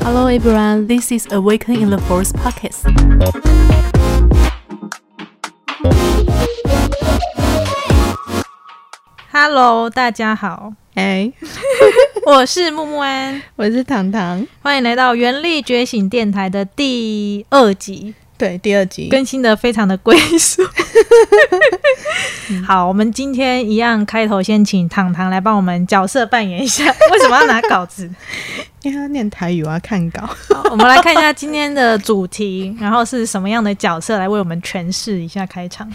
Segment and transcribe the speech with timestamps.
[0.00, 2.86] Hello everyone, this is Awaken in the Forest podcast.
[9.30, 11.30] Hello，大家好，哎，
[12.24, 20.61] 我是木木安，我是糖糖，欢迎来到原力觉醒电台的第二集， 对，第二集更新的非常的龟速。
[22.67, 26.83] 好，我们今天一样开头先请糖糖来帮我们角色扮演一下，
[27.13, 28.09] 为什么要拿稿子？
[28.81, 30.25] 因为他念台语，我要看稿。
[30.49, 35.89] 好，我们来看一下今天的主题，然后是什么样的角色来为我们诠释一下开场。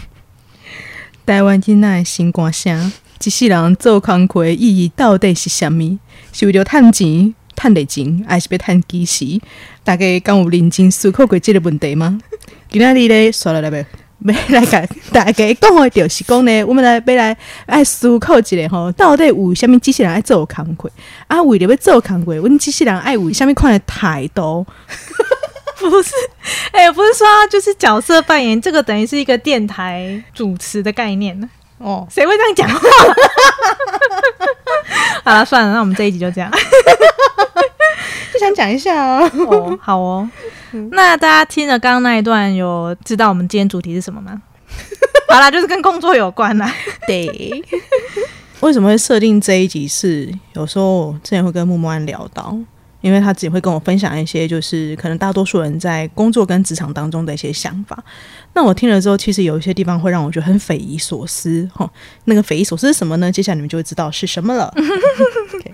[1.27, 2.91] 台湾囡仔的新歌声，
[3.23, 5.99] 一世人做工课的意义到底是啥物？
[6.33, 9.39] 是为了趁钱、趁得钱，还是要趁基时？
[9.83, 12.19] 大家敢有认真思考过这个问题吗？
[12.71, 13.83] 今仔日咧，刷了来未？
[14.49, 20.87] 要来甲大家讲的就是讲呢，我们来要来爱思考一下吼，到底有虾物机器人爱做工课？
[21.27, 24.63] 啊，为了要做工课，阮机器人爱有虾物款的态度？
[25.79, 26.11] 不是，
[26.71, 31.49] 哎、不是说就是角色扮演，这个等于是一个电台主持的概念呢。
[31.79, 32.87] 哦，谁会这样讲话？
[35.23, 36.51] 好了，算了，那我们这一集就这样。
[38.39, 39.29] 就想讲一下哦。
[39.49, 40.29] 哦，好哦。
[40.91, 44.41] 那大家听了刚刚那一段，有知道我们今天主题是什么吗？
[45.27, 46.73] 好啦，就是跟工作有关啦。
[47.05, 47.61] 对，
[48.61, 50.33] 为什么会设定这一集是？
[50.53, 52.57] 有时候之前会跟木木安聊到，
[53.01, 58.01] 因为他自己会跟我分享一些，就是可能大多数人在工作跟职场当中的一些想法。
[58.53, 61.69] 那我听了之后，其实有一些地方会让我觉得很匪夷所思。
[61.73, 61.89] 哈，
[62.25, 63.31] 那个匪夷所思是什么呢？
[63.31, 64.73] 接下来你们就会知道是什么了。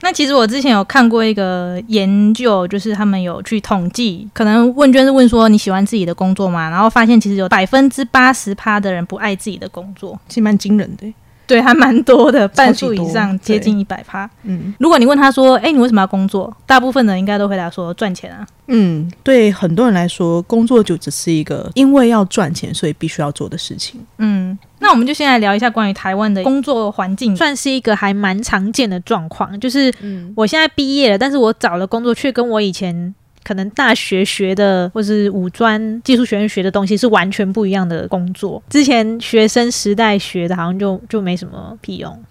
[0.01, 6.69] 那其实我之前有看过一个研究，就是他们有去统计，可能问卷是问说你喜欢自己的工作吗？
[6.69, 11.13] 然后发现其实有百分之八十趴的人不爱自己的工作，其实蛮惊人的。
[11.47, 14.29] 对，还蛮多的，半数以上，接近一百趴。
[14.43, 18.45] 嗯如果你问他说：“哎、你为什么要工作？”大部分人应该都回答说：“赚钱啊。
[18.67, 29.59] 嗯，对很多人来说，工作就只是一个因为要赚钱，所以必须要做的事情。”嗯，那我们就先来聊一下关于台湾的工作环境，算是一个还蛮常见的状况。
[29.59, 33.13] 就是嗯我现在毕业了，但是我找了工作，却跟我以前
[33.45, 38.61] 可能大学学的或是五专技术学院学的东西是完全不一样的工作。
[38.69, 42.23] 之前学生时代学的，好像就就没什么屁用。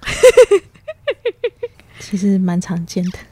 [2.00, 3.19] 其实蛮常见的。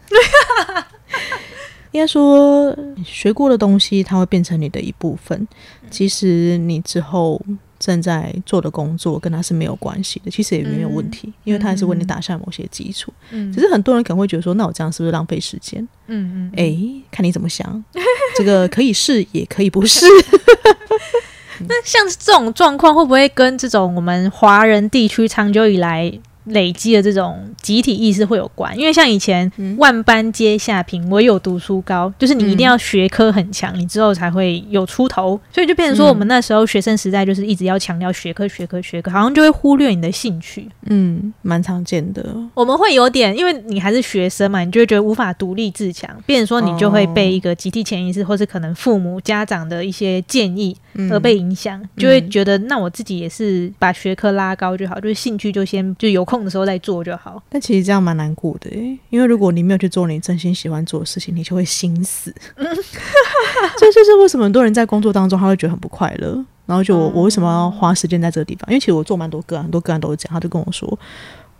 [1.91, 5.47] 应该说，学过的东西它会变成你的一部分。
[5.91, 7.41] 其实你之后
[7.83, 13.13] 正在做的工作跟他是没有关系的，其实也没有问题，因为他还是为你打下某些基础。
[13.33, 15.83] 嗯只是很多人可能会觉得说，那我这样是不是浪费时间？
[16.07, 17.85] 嗯嗯，诶，看你怎么想。
[18.39, 20.07] 这个可以是，也可以不是。
[21.69, 26.13] 那像这种状况，会不会跟这种我们华人地区长久以来
[26.45, 28.77] 累积的这种集体意识会有关？
[28.79, 35.41] 因为像以前嗯万般皆下品，唯有读书高，就是你一定要学科很强，你之后才会有出头。
[35.53, 40.69] 所以就变成说，嗯我们那时候学生时代就是一直要强调学科、学科、学科，好像就会忽略你的兴趣。
[40.87, 42.25] 嗯，蛮常见的。
[42.55, 57.43] 我们会有点，因为你还是学生嘛，你就会觉得无法独立自强，变成说你就会被一个集体潜意识，或是可能父母、家长的一些建议嗯而被影响，就会觉得那我自己也是把学科拉高就好，就是兴趣就先就有空的时候再做就好。
[57.51, 58.71] 但其实这样蛮难过的，
[59.11, 62.35] 因为如果你没有去做你真心喜欢做的事情，你就会心死。
[62.57, 66.43] 这就是为什么很多人在工作当中他会觉得很不快乐。
[66.65, 68.71] 然后就我、我为什么要花时间在这个地方？
[68.71, 70.33] 因为其实我做蛮多个案，很多个案都是这样。
[70.33, 70.99] 他就跟我说，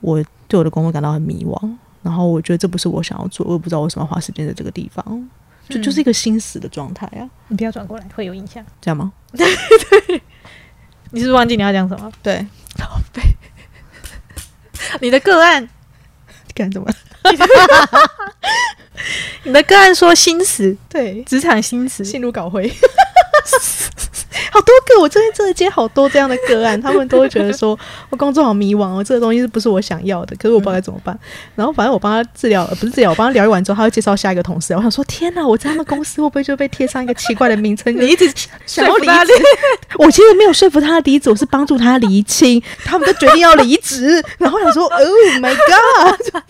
[0.01, 5.29] 我对我的工作感到很迷惘，然后我觉得这不是我想要做，我也不知道为什么要花时间在这个地方，
[5.69, 8.65] 就就是一个心死的状态啊，你不要转过来，会有影响。
[8.81, 9.13] 这样吗？
[11.11, 12.11] 你是不是忘记你要讲什么？
[12.23, 12.47] 对，
[15.01, 15.69] 你的个案，
[16.55, 16.87] 干什么？
[19.45, 22.05] 你的个案说心死，对，职场心死。
[22.05, 22.73] 进入稿会，
[24.51, 27.79] 好多个，我这边真的接好多这样的个案，他们都会觉得说
[28.11, 30.35] 我工作好迷惘哦，这个东西是不是我想要的？
[30.37, 31.19] 可是我不知道该怎么办。
[31.55, 34.75] 然后反正我帮他治疗，呃不是治疗，我帮他疗愈完之后，他会介绍下一个同事。
[34.75, 37.95] 我想说，天哪，我在他们公司会不会就被贴上一个奇怪的名称？
[37.99, 38.31] 你一直
[38.67, 39.09] 想要离
[39.99, 44.23] 我其实没有说服他的离职，我是帮助他厘清，他们都决定要离职。
[44.39, 45.01] 然后想说，Oh
[45.41, 46.43] my god，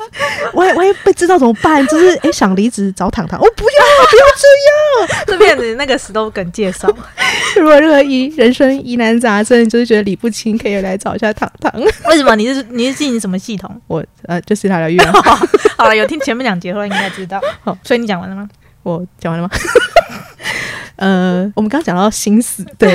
[0.53, 1.87] 我也我也被知道怎么办？
[1.89, 5.25] 就是诶，想离职找糖糖，我、不要不要这样。
[5.27, 6.82] 这边的那个 slogan 介绍，
[7.57, 11.73] 如果任何疑人生疑难杂症，就是觉得理不清，可以来找一下糖糖。
[12.09, 13.81] 为什么你是你是进行什么系统？
[13.87, 15.13] 我呃，就是他的愿。
[15.77, 17.41] 好了，有听前面两节后应该知道。
[17.63, 18.49] 好，所以你讲完了吗？
[18.83, 19.55] 我讲完了吗？
[20.97, 22.91] 呃，我们刚刚讲到心死，对，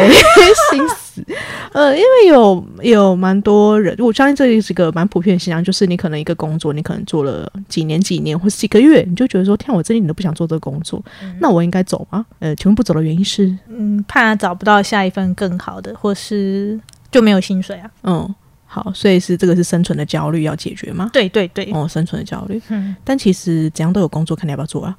[0.72, 1.07] 心死。
[1.24, 1.36] 子。
[1.74, 11.04] 呃，因为有有蛮多人，我相信这是一个蛮普遍的现象，就是你可能一个工作，你可能做了几年、几年或是几个月，你就觉得说，天啊，我这里你都不想做这个工作，
[11.40, 12.26] 那我应该走吗？
[12.40, 13.56] 呃，请问不走的原因是？
[13.68, 16.80] 嗯，怕找不到下一份更好的，或是
[17.12, 17.90] 就没有薪水啊。
[18.04, 18.36] 嗯，
[18.70, 21.10] 好，所以是这个是生存的焦虑要解决吗？
[21.14, 22.62] 对对对，哦，生存的焦虑。
[22.68, 24.96] 嗯，但其实怎样都有工作，看你要不要做啊。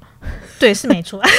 [0.57, 1.21] 对，是没错。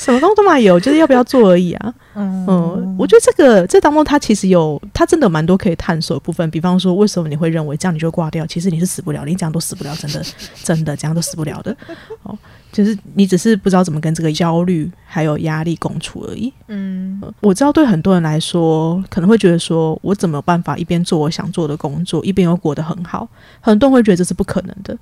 [0.00, 1.94] 什么工作嘛有，就是要不要做而已啊。
[2.14, 6.50] 嗯嗯，我觉得这个这当中，它其实有，它真的蛮多可以探索的部分。
[6.50, 8.46] 比方说，为什么你会认为这样你就挂掉？
[8.46, 10.24] 其实你是死不了，你这样都死不了，真的
[10.62, 11.76] 真的这样都死不了的。
[12.22, 12.36] 哦，
[12.76, 16.52] 就是你只是不知道怎么跟这个焦虑还有压力共处而已。
[16.68, 23.26] 嗯呃我知道对很多人来说，可能会觉得说，我怎么有办法一边做我想做的工作，一边又过得很好？
[23.62, 24.96] 很多人会觉得这是不可能的。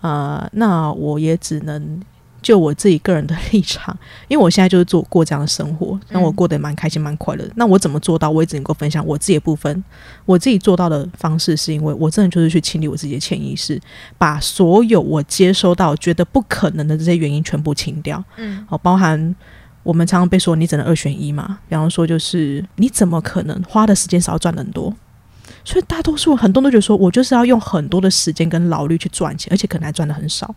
[0.00, 2.00] 啊、那我也只能
[2.42, 3.96] 就我自己个人的立场，
[4.28, 7.52] 因为我现在就是做过这样的生活，那我过得蛮开心、蛮快乐的。
[7.56, 8.30] 那我怎么做到？
[8.30, 9.84] 我也只能够分享我自己的部分。
[10.24, 13.80] 我自己做到的方式，是因为我真的就是去清理我自己的潜意识，
[14.16, 18.22] 把所有我接收到觉得不可能的这些原因全部清掉。
[18.36, 19.34] 嗯哦，包含
[19.82, 24.94] 我们常常被说你只能二选一嘛，比方说就是你怎么可能花的时间少赚得很多？
[25.64, 30.54] 所以大多数很多人都觉得说我就是要用很多的时间跟劳力去赚钱，而且可能还赚的很少，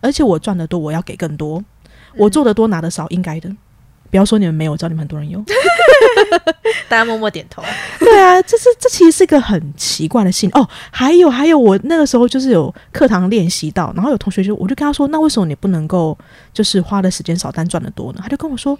[0.00, 1.62] 而且我赚的多，我要给更多，
[2.16, 3.50] 我做的多拿的少，应该的。
[4.10, 5.44] 不要说你们没有，我知道你们很多人有。
[6.88, 7.62] 大家默默点头。
[7.98, 10.66] 对啊，这是这其实是一个很奇怪的信哦。
[10.90, 16.16] 还有还有，我那个时候就是有课堂练习到，然后有同学就我就跟他说，那为什么你不能够
[16.54, 18.20] 就是花的时间少但赚的多呢？
[18.22, 18.78] 他就跟我说。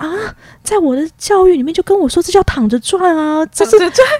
[0.00, 3.72] 啊，在我的教育里面就跟我说，这叫躺着赚啊，这是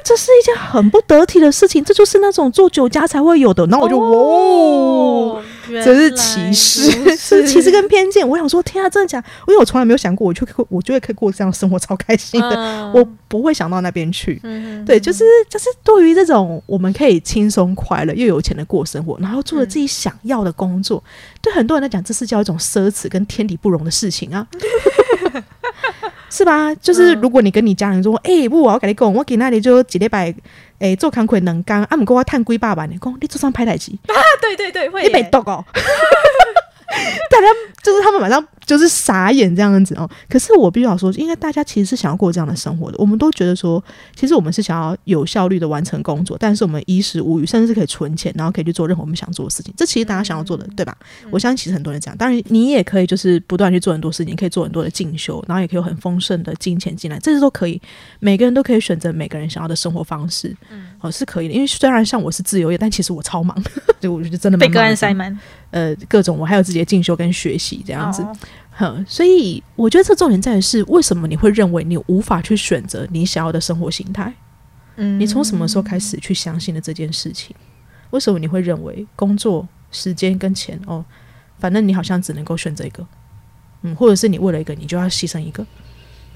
[0.05, 3.65] 这是一件很不得体的事情，这就是那种做酒家才会有的。
[3.67, 8.29] 然后我就哇、哦，这是歧视，是歧视跟偏见。
[8.29, 9.25] 我想说，天啊，真的假？
[9.49, 12.50] 因为我从来没有想过，我就我就会可以过这样的生活，超开心的。
[12.50, 14.38] 嗯我不会想到那边去。
[14.43, 21.03] 嗯对，就是就是对于这种我们可以轻松快乐又有钱的过生活，然后做了自己想要的工作，
[21.41, 24.47] 对很多人来讲，这是叫一种奢侈跟天理不容的事情啊。
[26.31, 26.75] 是吧？
[26.77, 30.35] 就是如果你跟你家人说，哎、不，我要跟你讲，我给那里就几礼拜，
[30.79, 35.65] 诶、做工课两工，啊，毋过我探几百万，你讲你做上拍台机， 啊对对对，会你没懂哦。
[37.31, 37.47] 大家
[37.82, 40.08] 就是他们晚上就是傻眼这样子哦。
[40.28, 42.96] 可是我必须要说，应该大家其实是想要过这样的生活的。
[42.99, 43.82] 我们都觉得说，
[44.14, 49.75] 其实我们是想要有效率的完成工作，但是我们衣食无余，甚至是可以存钱，然后可以去做任何我们想做的事情。
[49.76, 50.96] 这其实大家想要做的，对吧？
[51.31, 52.17] 我相信其实很多人这样。
[52.17, 57.81] 当然，你也可以就是不断去做很多事情，可以做很多的进修，然后也可以有很丰盛的金钱进来，这些都可以。
[58.20, 61.55] 每个人都可以选择每个人想要的生活方式，嗯哦，是可以的。
[61.55, 63.61] 因为虽然像我是自由业，但其实我超忙，
[64.00, 65.38] 所以我觉得真的被个蛮忙的案塞满
[65.70, 68.22] 呃各种，我还有自己的进修跟学习这样子。
[68.22, 68.37] 哦
[69.06, 74.32] 所以我觉得这重点在于是为什么你会认为你无法去选择你想要的生活形态？
[74.97, 77.55] 嗯你从什么时候开始去相信了这件事情？
[78.11, 81.05] 为什么你会认为工作、时间跟钱哦，
[81.59, 83.06] 反正你好像只能够选择一个，
[83.82, 85.65] 嗯，或者是你为了一个你就要牺牲一个，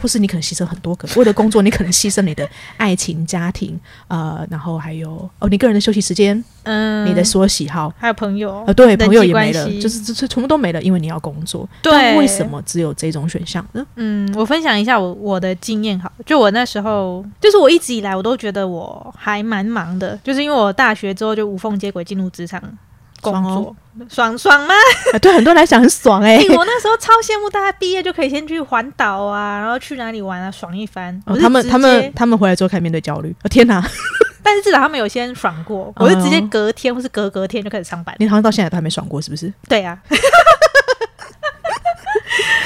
[0.00, 8.64] 或是你可能牺牲很多个，为了工作你可能牺牲你的爱情、家庭，呃，然后还有哦你个人的休息时间，嗯，你的所有喜好，还有朋友。
[8.66, 11.68] 呃，对，朋友也没了就是这这全部都没了，因为你要工作。
[11.82, 12.16] 对。
[12.18, 13.84] 为什么只有这种选项呢？
[13.96, 22.62] 嗯，我分享一下我我的经验好，就我那时候，就是我一直以来我都觉得我还蛮忙的，就是因为我大学之后就无缝接轨进入职场
[23.20, 23.76] 工作，
[24.08, 24.74] 爽爽吗？
[25.12, 31.20] 啊，对很多人来讲很爽哎、欸我那时候超羡慕大家毕业就可以先去环岛啊，然后去哪里玩啊，爽一番。
[31.26, 33.82] 哦他们他们他们回来之后开始面对焦虑，哦天哪！
[34.42, 38.14] 但是至少他们有先爽过，我是直接隔天或是隔隔天就开始上班。
[38.18, 39.50] 你好像到现在都还没爽过，是不是？
[39.68, 39.98] 对啊，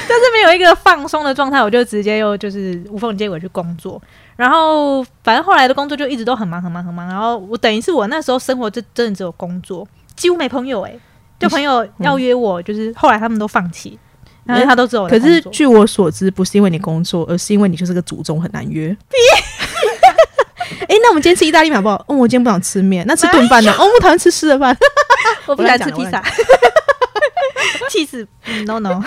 [0.08, 4.00] 但是没有一个放松的状态，我就直接又就是无缝接轨去工作。
[4.34, 7.06] 然后反正后来的工作就一直都很忙很忙很忙。
[7.08, 10.98] 然后我等于是我那时候生活就真的只有工作，几乎没朋友诶、
[11.38, 13.98] 就朋友要约我，就是后来他们都放弃，
[14.44, 18.96] 然后他都知道可是据我所知，不是因为你工作，而是因为你就是个祖宗很难约。
[20.88, 22.02] 哎、那我们今天吃意大利面好不好？
[22.08, 23.72] 哦，我今天不想吃面， 那吃炖饭呢？
[23.78, 24.76] 哦，我讨厌吃湿的饭。
[25.46, 26.22] 我不我乱讲喜欢吃披萨，
[27.90, 29.02] 气死、嗯、，no no，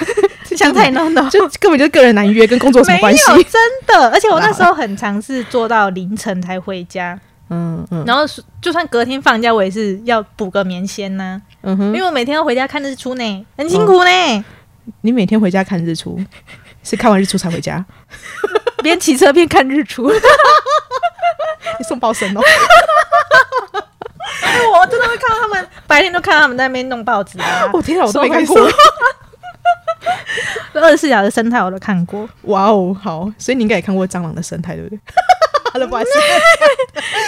[0.56, 3.32] 香菜 no no，就根本就是个人难约，跟工作什么没关系？
[3.32, 3.54] 有真
[3.88, 7.20] 的，而且我那时候很尝试做到凌晨才回家，
[7.52, 8.24] 嗯嗯然后
[8.62, 14.46] 就算隔天放假，我也是要补个眠先呐、嗯哼，因为我每天要回家看日出呢，很辛苦呢，
[15.02, 16.20] 你每天回家看日出，
[16.84, 17.86] 是看完日出才回家？
[18.82, 20.10] 边骑车边看日出，
[21.78, 22.42] 你送报神哦。
[24.74, 28.70] 我真的会看到他们白天都看到他们在那边弄报纸啊，我天啊，我都没看收过。
[30.74, 32.28] 二十四小时生态我都看过。
[32.44, 35.00] 哇哦，好，所以你应该也看过蟑螂的生态，对不对？
[35.72, 36.12] 好了，不好意思，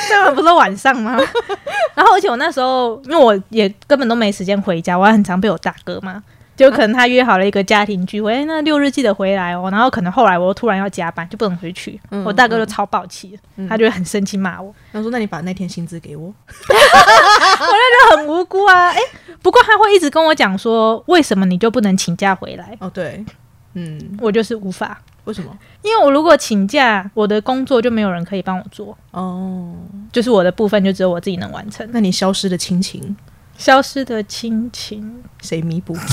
[0.10, 1.18] 这样不是晚上吗？
[1.96, 6.22] 然后而且我那时候，因为我也根本都没时间回家，我还很常被我大哥嘛。
[6.56, 9.70] 就可能他约好了一个家庭聚会，哎那六日记得回来哦。
[9.72, 12.00] 然后可能后来我又突然要加班，就不能回去。
[12.12, 16.26] 嗯我大哥就超暴气，他就会很生气骂我，他说：“那你把那天薪资给我。
[16.28, 16.34] 我
[16.70, 18.90] 那时候很无辜啊。
[18.90, 19.00] 哎、
[19.42, 23.26] 不过他会一直跟我讲说，为什么你就不能请假回来？”哦，对，
[23.74, 25.58] 嗯，我就是无法，为什么？
[25.82, 29.74] 因为我如果请假，我的工作就没有人可以帮我做，哦，
[30.12, 31.88] 就是我的部分就只有我自己能完成。
[31.92, 33.16] 那你消失的亲情
[33.58, 35.96] 消失的亲情，谁弥补？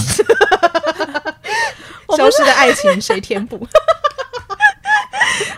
[2.17, 3.57] 消失的爱情谁填补？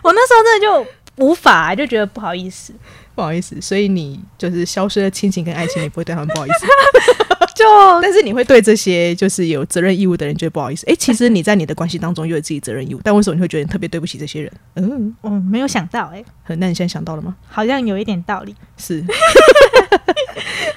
[0.03, 2.73] 我那时候真的就无法，就觉得不好意思，
[3.15, 6.67] 不好意思，所以你就是消失的亲情跟爱情，你不会对他们不好意思，
[7.55, 7.65] 就
[8.01, 10.87] 但是你会对这些就是有责任义务的人觉得不好意思。
[10.87, 14.53] 哎，其实你在你的关系当中又有自己责任义务，但为什么你会觉得你特别对不起这些人？
[14.75, 17.37] 嗯，我没有想到、哎，好那你现在想到了吗？
[17.49, 18.55] 好像有一点道理。
[18.77, 19.05] 是，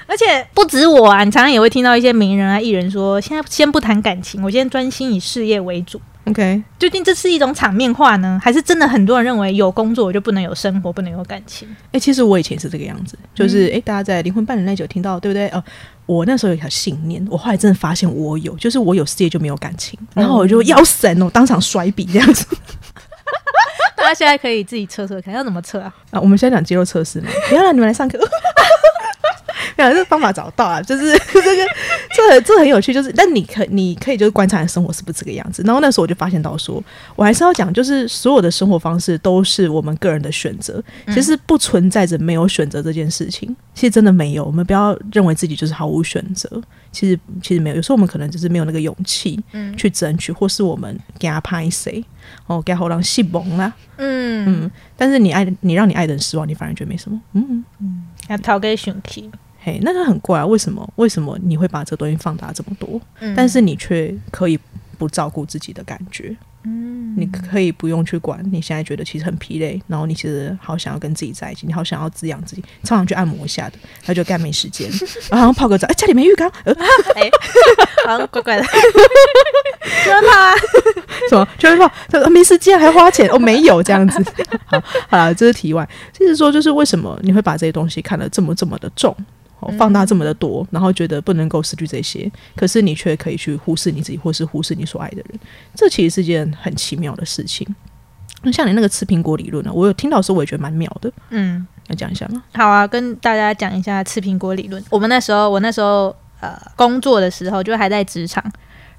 [0.08, 6.00] 而且不止我啊，你常常也会听到一些名人啊、艺人说，现在先不谈感情，我先专心以事业为主。
[6.26, 11.68] OK，究竟这是一种场面话呢，还是真的很多人认为有工作我就不能有生活，不能有感情？
[11.92, 15.48] 哎、其实我以前是这个样子，就是哎、诶大家在灵魂伴侣那久听到对不对？
[15.50, 15.64] 哦、
[16.08, 22.44] 我那时候有一条信念，我后来真的发现我有，就是我有事业就没有感情，然后我就要神哦，当场摔笔这样子
[23.96, 25.94] 大家现在可以自己测测看，要怎么测啊？
[26.12, 26.20] 啊。
[26.20, 28.20] 我们现在讲肌肉测试嘛，不要让你们来上课。
[29.76, 31.66] 没有，这方法找到了，就是这个，
[32.16, 35.64] 这很这很有趣，就是，但你可你可以就是观察生活是不是这个样子。
[35.64, 36.84] 然后那时候我就发现到说，
[37.16, 44.46] 我还是要讲，就是所有的生活方式都是我们个人的选择，其实不存在着没有选择这件事情，其实真的没有。
[44.46, 46.50] 我们不要认为自己就是毫无选择，
[46.92, 47.76] 其实其实没有。
[47.76, 52.04] 有时候我们可能只是没有那个勇气嗯去争取，或是我们给他拍谁
[52.48, 54.72] 哦，给他后让戏蒙啦，嗯，嗯。
[54.98, 57.64] 但是你爱的你让你爱的人失望，你反而觉得没什么，嗯。
[58.28, 59.30] 要逃给选题。
[59.66, 60.46] 嘿，那他很怪啊！
[60.46, 60.88] 为什么？
[60.98, 63.02] 为什么你会把这东西放大这么多？
[63.20, 64.60] 嗯但是你却可以
[65.00, 66.36] 不照顾自己的感觉？
[66.68, 74.88] 嗯你可以不用去管你现在觉得其实很疲累，然后你其实好想要跟自己在一起，你好想要滋养自己，常常去按摩一下的，他就干没时间，
[75.32, 76.72] 然后泡个澡，哎，家里没浴缸，呃，
[77.18, 77.28] 哎，
[78.06, 78.64] 好像怪怪的，
[80.04, 80.56] 不要怕啊！
[81.30, 84.24] 什么就会泡，他说没时间还花钱，哦，没有这样子。
[84.66, 84.80] 好，
[85.10, 89.16] 好了，这是题外，就是说，就是为什么你会把这些东西看得这么这么的重？
[89.60, 95.40] 哦，放大这么的多，然后觉得不能够失去这些，可是你却可以去忽视你自己，或是忽视你所爱的人，
[95.74, 97.68] 这其实是件很奇妙的事情。
[98.44, 102.44] 那像你那个吃苹果理论呢、我有听到的时候，我也觉得蛮妙的，嗯，要讲一下吗？
[102.54, 104.84] 好啊，跟大家讲一下吃苹果理论。
[104.90, 108.44] 我们那时候，我那时候呃工作的时候，就还在职场，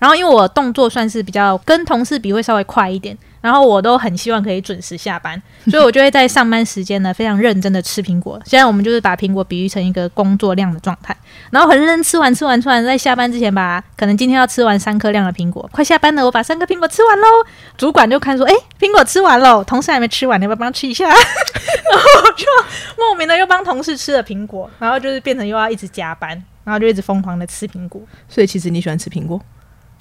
[0.00, 5.40] 然后因为我动作算是比较跟同事比会稍微快一点，然后我都很希望可以准时下班，
[5.70, 8.40] 所以我就会在上班时间呢非常认真的吃苹果。
[8.44, 11.16] 现在我们就是把苹果比喻成一个工作量的状态，
[11.50, 17.26] 然后很认真吃完吃完吃完，在下班之前把可能今天要吃完三颗量的苹果，快下班了，我把三颗苹果吃完喽。
[17.76, 21.06] 主管就看说，哎、苹果吃完喽，同事还没吃完，你要不要帮他吃一下？
[21.08, 22.46] 然后我就
[22.98, 26.30] 莫名的又帮同事吃了苹果，然后就是变成又要一直加班，
[26.64, 28.00] 然后就一直疯狂的吃苹果。
[28.28, 29.40] 所以其实你喜欢吃苹果，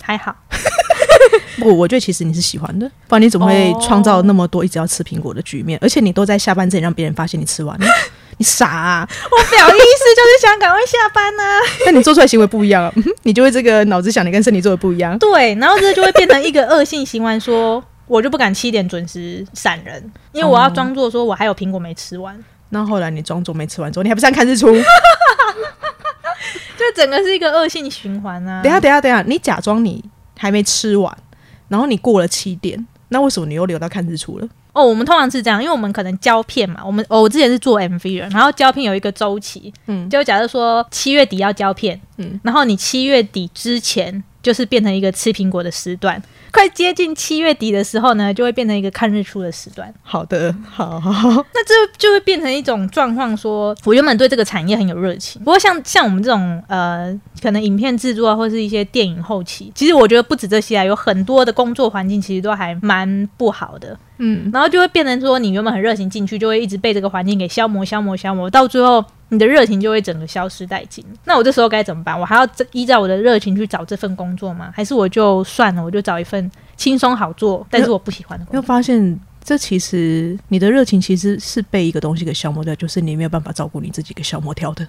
[0.01, 0.35] 还好，
[1.59, 5.79] 不，我觉得其实你是喜欢的，不然你怎么会创造那么多一直要吃苹果的局面？
[5.81, 7.85] 而且你都在下班之前让别人发现你吃完了，
[8.37, 9.07] 你傻啊！
[9.31, 11.43] 我表意思就是想赶快下班呐、
[11.85, 12.93] 但你做出来行为不一样
[13.23, 15.17] 你就会这个脑子想的跟身体做的不一样。
[15.19, 22.37] 对，然后这就会变成一个恶性循环，说我就不敢七点准时闪人，因为我要装作说我还有苹果没吃完，
[22.69, 24.67] 那后来你装作没吃完之后，你还不是在看日出？
[26.77, 28.61] 就整个是一个恶性循环啊。
[28.61, 30.03] 等下，等下，等下，你假装你
[30.37, 31.17] 还没吃完，
[31.75, 34.47] 然后你过了七点，那为什么你又留到看日出了？
[34.71, 46.21] 哦，我们通常是这样，因为我们可能胶片嘛，我们哦，我之前是做 MV 的，然后胶片有一个周期，嗯就假设说七月底要胶片，嗯然后你七月底之前就是变成一个吃苹果的时段，
[46.51, 49.91] 快接近七月底的时候呢，就会变成一个看日出的时段。
[50.03, 63.97] 好的，好好好，那这就会变成一种状况说我原本对这个产业很有热情，不过像像我们这种呃，可能影片制作啊，或是一些电影后期，其实我觉得不止这些啊，有很多的工作环境其实都还蛮不好的。
[64.17, 71.03] 嗯，然后就会变成说，你原本很热情进去，就会一直被这个环境给消磨、消磨、消磨，到最后你的热情就会整个消失殆尽。
[71.25, 72.17] 那我这时候该怎么办？
[72.19, 74.71] 我还要依照我的热情去找这份工作吗？
[74.73, 78.61] 还是我就算了，我就找一份轻松好做，但是我不喜欢的工作？
[78.61, 84.87] 发现，这其实你的热情其实是被一个东西给消磨掉，就是你没有办法照顾你自己给消磨掉的。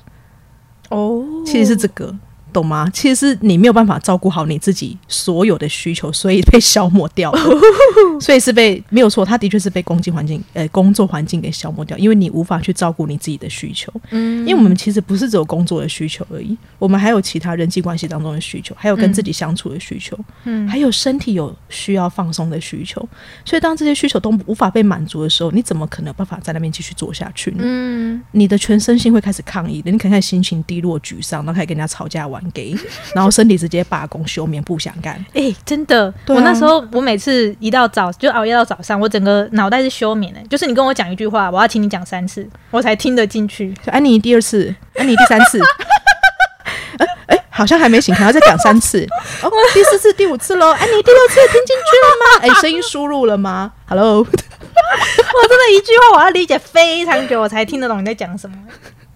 [0.90, 2.14] 哦其实是这个。
[2.57, 2.89] 懂吗？
[2.93, 7.41] 其实是你没有办法照顾好你自己所有的需求，所以被消磨掉了，
[8.21, 13.93] 所以是被没有错，他的确是被工作环境呃工作环境给消磨掉，因为你无法去照顾你自己的需求。
[14.11, 23.07] 嗯因为我们其实不是只有工作的需求而已，我们还有其他人际关系当中的需求，还有跟自己相处的需求，嗯还有身体有需要放松的需求。
[23.45, 27.59] 所以当这些需求都无法被满足的时候，你怎么可能有办法在那边继续做下去呢？
[27.63, 32.76] 嗯，你的全身心会开始抗议的，你可能开始心情低落、沮丧，然后开始跟人家吵架、玩 gay，
[33.15, 35.15] 然后身体直接罢工、休眠、不想干。
[35.35, 43.75] 哎、真的，啊我那时候我每次一到早就熬夜到早上，我整个脑袋是休眠的，就是你跟我讲一句话，我要请你讲三次，我才听得进去。
[43.87, 45.61] 安妮第二次，安妮第三次，
[46.99, 49.07] 哎、哎、好像还没醒，可能要再讲三次。
[49.43, 50.71] 哦，第四次、第五次喽。
[50.73, 52.55] 安妮第六次听进去了吗？
[52.55, 58.57] 哎、声音输入了吗？Hello， 我真的一句话我要理解非常久，我才听得懂你在讲什么。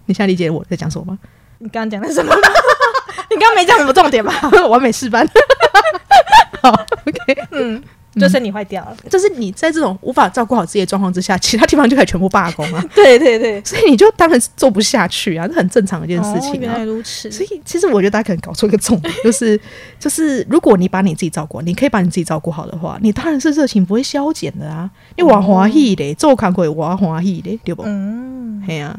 [0.05, 1.17] 你现在理解我在讲什么吗？
[1.61, 2.33] 你刚刚讲的什么？
[3.29, 4.33] 你刚刚没讲什么重点吧？
[4.67, 5.27] 完美示范。
[6.61, 6.69] 好
[7.05, 7.81] ，OK，嗯，
[8.15, 8.95] 就身体坏掉了。
[9.09, 16.57] 就是你在这种无法照顾好自己的状况之下，其他地方就可以全部罢工啊，对对对，所以你就当然是做不下去啊，这很正常的一件事哦情啊。
[16.59, 17.31] 原来如此。
[17.31, 19.59] 所以，其实我觉得大家可能搞错一个重点，就是
[19.99, 24.89] 就是，如果你把你自己照顾好，你可以把你自己照顾好的话，你当然是热情不会消减的啊。
[25.15, 27.83] 你玩欢喜的，做看会玩欢喜的，对不？
[27.85, 28.95] 嗯，嘿呀、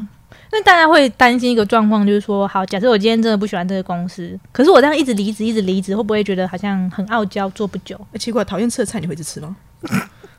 [0.53, 7.99] 那大家会担心一个状况，就是说，好，假设我今天真的不喜欢这个公司，可是我这样一直离职，一直离职，会不会觉得好像很傲娇，做不久？
[8.13, 9.57] 欸奇怪，讨厌吃的菜你会一直吃吗？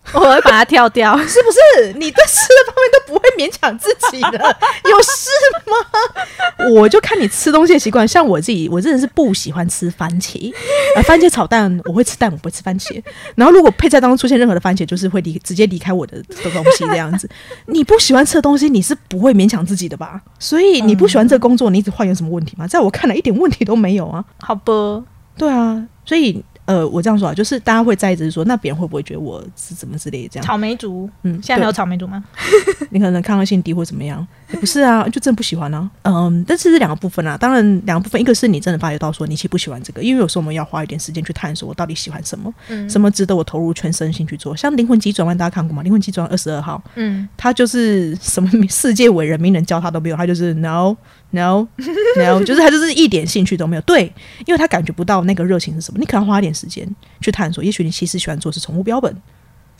[0.13, 1.17] 我会把它跳掉。
[1.25, 1.93] 是不是？
[1.93, 4.37] 你对吃的方面都不会勉强自己的，
[4.89, 5.29] 有事
[5.69, 6.67] 吗？
[6.71, 10.53] 我就看你吃东西的习惯，像我自己，我真的是不喜欢吃番茄，
[10.95, 13.01] 呃，番茄炒蛋我会吃蛋，我不会吃番茄。
[13.35, 17.29] 然后如果配菜当中出现任何的番茄，就是会离直接离开我的的东西这样子。
[17.67, 20.21] 你不喜欢吃的东西，你是不会勉强自己的吧？
[20.37, 22.67] 所以你不喜欢这个工作，你一直换有什么问题吗？
[22.67, 24.23] 在我看来，一点问题都没有啊。
[24.39, 25.03] 好吧，
[25.37, 30.45] 对啊，所以呃，我这样说啊，就是大家会在意，只是说那别人会不会觉得我是怎么之类的这样。
[30.45, 32.23] 草莓族，嗯，现在还有草莓族吗？
[32.89, 35.89] 你可能抗压性低或怎么样，也不是啊，就真的不喜欢啊。
[36.03, 44.55] 嗯，但是这两个部分啊，当然两个部分，一个是你真的发觉到说你其实不喜欢这个，因为有时候我们要花一点时间去探索我到底喜欢什么，嗯什么值得我投入全身心去做。
[44.55, 45.81] 像《灵魂急转弯》，大家看过吗？
[45.83, 50.95] 《灵魂急转弯》二十二号，嗯，他就是什么世界伟人、名人教他都没有，他就是 no
[51.33, 51.67] no
[52.17, 53.81] no，就是他就是一点兴趣都没有。
[53.81, 54.11] 对，
[54.45, 56.87] 因为他感觉不到那个热情是什么，你可能花一点时间
[57.21, 57.63] 去探索。
[57.63, 59.15] 也许你其实喜欢做是宠物标本，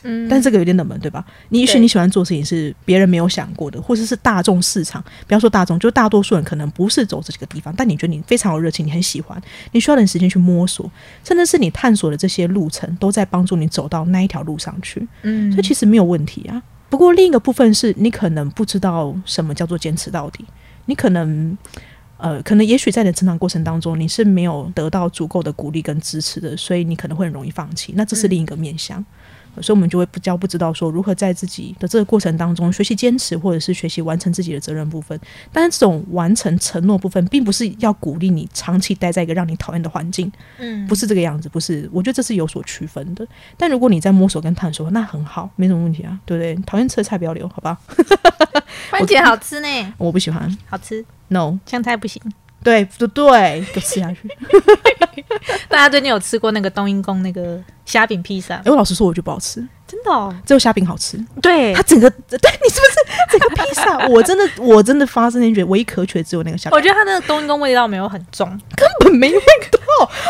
[0.02, 1.24] 嗯但这个有点冷门，对吧？
[1.48, 9.40] 你也许你喜欢做事情是别人没有想过的，或者是大众市场，不要说大众，就大多数人可能不是走这几个地方，但你觉得你非常有热情，你很喜欢，
[9.72, 10.90] 你需要点时间去摸索，
[11.24, 15.06] 甚至是你探索的这些路程，都在帮助你走到那一条路上去。
[15.22, 16.60] 嗯所以其实没有问题啊。
[16.90, 20.44] 不过另一个部分是你可能不知道什么叫做坚持到底，
[20.86, 21.56] 你可能。
[22.16, 27.92] 呃，可能也许在你的成长过程当中，你是没有得到足够的鼓励跟支持的，所以你可能会很容易放弃。
[27.96, 29.04] 那这是另一个面向，呃
[29.62, 35.18] 所以我们就会不教不知道说如何在自己的这个过程当中学习坚持，或者是学习完成自己的责任部分。
[35.52, 43.26] 但是这种完成承诺部分，并不是要鼓励你长期待在一个让你讨厌的环境，嗯不是这个样子，不是，我觉得这是有所区分的。
[43.56, 46.54] 但如果你在摸索跟探索，那很好，没什么问题啊，对不对？
[46.66, 47.78] 讨厌吃的菜不要留，好吧？
[48.90, 52.20] 番茄好吃呢，我不喜欢好吃，，no，香菜不行。
[52.62, 54.28] 对对对，就吃下去。
[55.68, 58.62] 大家最近有吃过那个冬阴功那个虾饼披萨哎、？
[58.66, 61.18] 我老实说，我觉得不好吃，真的哦，只有虾饼好吃。
[61.42, 64.08] 对它，整个， 对你是不是整个披萨？
[64.08, 69.78] 我真的，我真的发自内心觉得，唯一可取的只有那个虾饼我，觉得它那个冬阴功味道没有很重，根本没味道。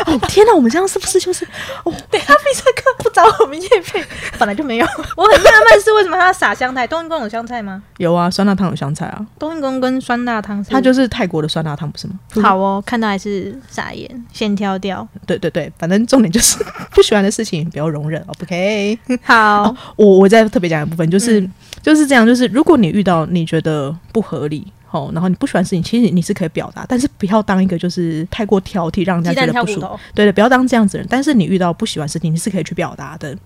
[0.07, 1.43] 哦 天哪，我们这样是不是就是
[1.85, 1.93] 哦？
[2.11, 4.05] 对，它披萨哥不找我们叶配，
[4.39, 4.87] 本来就没有。
[5.17, 6.87] 我很纳闷是为什么他要撒香菜？
[6.87, 7.83] 冬阴功有香菜吗？
[7.97, 12.15] 有啊，酸辣汤有香菜啊，冬阴功跟酸辣汤是它就是泰国的酸辣汤，不是吗？
[12.43, 15.07] 好哦，看到还是傻眼，先挑掉。
[15.27, 16.59] 对对对，反正重点就是
[16.91, 18.99] 不喜欢的事情不要容忍，OK？
[19.23, 21.53] 好，我我再特别讲一部分就是、嗯
[21.83, 24.67] 就是这样，就是如果你遇到你觉得不合理。
[24.95, 29.99] 哦，然后你不喜欢的事情，其实你是可以表达，但是不要当一个就是太过挑剔，让人家觉得不舒服。
[30.15, 31.09] 对对，不要当这样子的人。
[31.11, 33.37] 但是你遇到不喜欢事情，你是可以去表达的，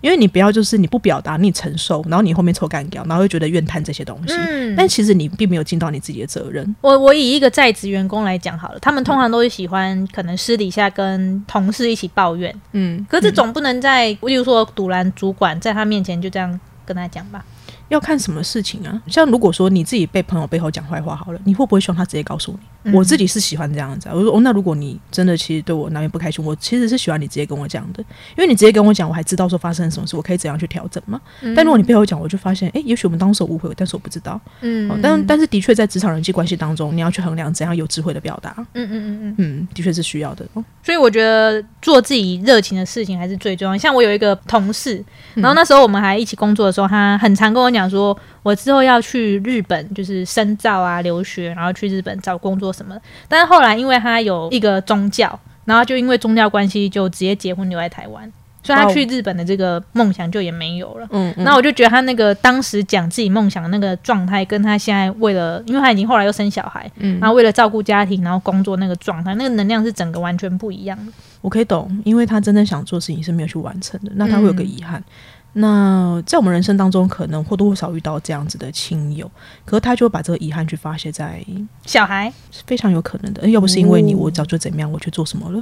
[0.00, 4.34] 因为你不要就是你不表达，你承受，然后你后面抽干掉，然后又觉得怨叹这些东西。
[4.34, 6.72] 嗯，但其实你并没有尽到你自己的责任。
[6.80, 17.44] 我我以一个在职员工来讲好了，他们通常都是喜欢可能私底下跟同事一起抱怨，嗯，可是总不能在，例如说堵拦主管在他面前就这样跟他讲吧？
[17.92, 19.02] 要看什么事情啊。
[19.06, 22.58] 像如果说你自己被朋友背后讲坏话好了，你会不会希望他直接告诉你？
[22.84, 24.12] 嗯我自己是喜欢这样子、啊。
[24.12, 28.02] 我说哦，那如果你真的其实对我哪边不开心，我其实是喜欢你直接跟我讲的，
[28.36, 31.20] 因为你直接跟我讲，我还知道说发生了什么事，我可以怎样去调整嘛。
[31.42, 34.40] 嗯但如果你背后讲，我就发现，诶，也许我们当时有误会，但是我不知道。
[34.62, 40.44] 嗯哦，但但是的确在职场人际关系当中，你要去衡量怎样有智慧的表达，嗯嗯嗯嗯，嗯，的确是需要的。
[40.54, 43.78] 哦所以我觉得做自己热情的事情还是最重要。
[43.78, 44.96] 像我有一个同事，
[45.36, 53.02] 嗯然后那时候我们还一起工作的时候，他很常跟我讲说，我之后要去日本，就是深造啊、留学，然后去日本找工作什么的。
[53.28, 58.30] 但是后来因为他有一个宗教，然后就因为宗教关系，就直接结婚留在台湾，
[58.62, 61.06] 所以他去日本的这个梦想就也没有了。
[61.10, 71.12] 嗯，那我就觉得他那个当时讲自己梦想的那个状态，跟他现在为了，因为他已经后来又生小孩，嗯然后为了照顾家庭，然后工作那个状态，那个能量是整个完全不一样的。
[71.40, 75.02] 我可以懂，因为他真正想做事情是没有去完成的，那他会有个遗憾。
[75.54, 79.30] 那在我们人生当中，可能或多或少遇到这样子的亲友，
[79.64, 81.44] 可是他就会把这个遗憾去发泄在，
[81.84, 83.48] 小孩是非常有可能的。
[83.50, 85.58] 要不是因为你，哦我早就怎么样，我去做什么了。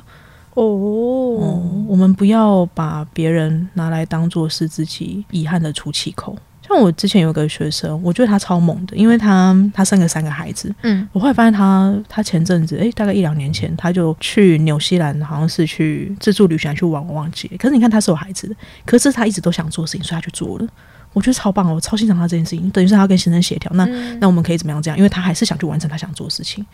[0.55, 6.37] 哦哦，我们不要把别人拿来当做是自己遗憾的出气口。
[6.75, 17.57] 像我之前有个学生，我觉得他超猛的，因为他他生了三个孩子，嗯我后来发现他，他前阵子，诶，大概一两年前，他就去纽西兰，好像是去自助旅行还去玩，我忘记了。
[17.59, 18.55] 可是你看，他是有孩子的，
[18.87, 20.67] 可是他一直都想做事情，所以他去做了。
[21.13, 22.71] 我觉得超棒哦，我超欣赏他这件事情。
[22.71, 24.97] 等于是他要跟先生协调，那、嗯那我们可以怎么样这样？
[24.97, 26.65] 因为他还是想去完成他想做的事情。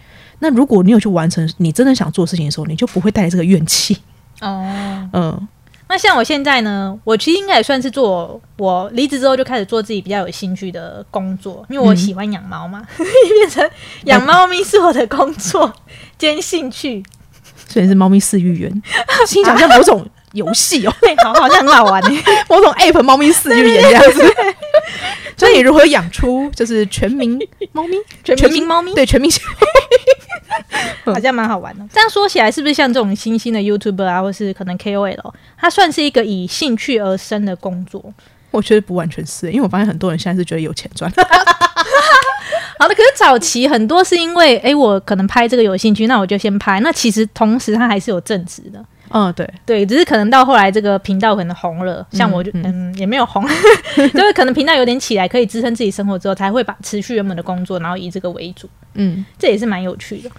[0.40, 3.96] 那如果你有去完成你真的想做的事情的时候，你就不会带来这个怨气。
[4.42, 5.48] 哦，嗯
[5.88, 13.70] 那像我现在呢，我其实应该也算是做我离职之后就开始做自己比较有兴趣的工作，因为我喜欢养猫嘛， 变成
[14.04, 15.72] 养猫咪是我的工作
[16.18, 17.02] 兼兴趣，
[17.68, 18.82] 所以是猫咪饲育员，
[19.26, 22.24] 心想像某种游戏哦， 对，好好像很好玩欸。
[22.48, 24.34] 某种 app 猫咪饲育员这样子。
[25.36, 27.38] 所以你如何养出就是全民
[27.72, 27.96] 猫咪？
[28.24, 29.42] 全民猫咪，对，全民性
[31.04, 31.84] 好像蛮好玩的。
[31.92, 38.02] 这样说起来，是不是像这种新兴的 YouTuber 啊，或是可能 KOL，它算是一个以兴趣而生的工作？
[38.50, 41.12] 我觉得不完全是，因为我发现很多人现在是觉得有钱赚。
[42.78, 46.80] 好的，可是早期很多是因为，诶，我可能拍这个有兴趣，那我就先拍。
[46.80, 52.62] 那其实同时它还是有正职的，嗯，对，对，只是可能到后来这个频道可能红了，像我就嗯。
[52.64, 53.44] 嗯也没有红，
[54.14, 60.30] 就是可能频道有点起来，可以支撑自己生活之后，才会把持续原本的工作，然后以这个为主，嗯，这也是蛮有趣的。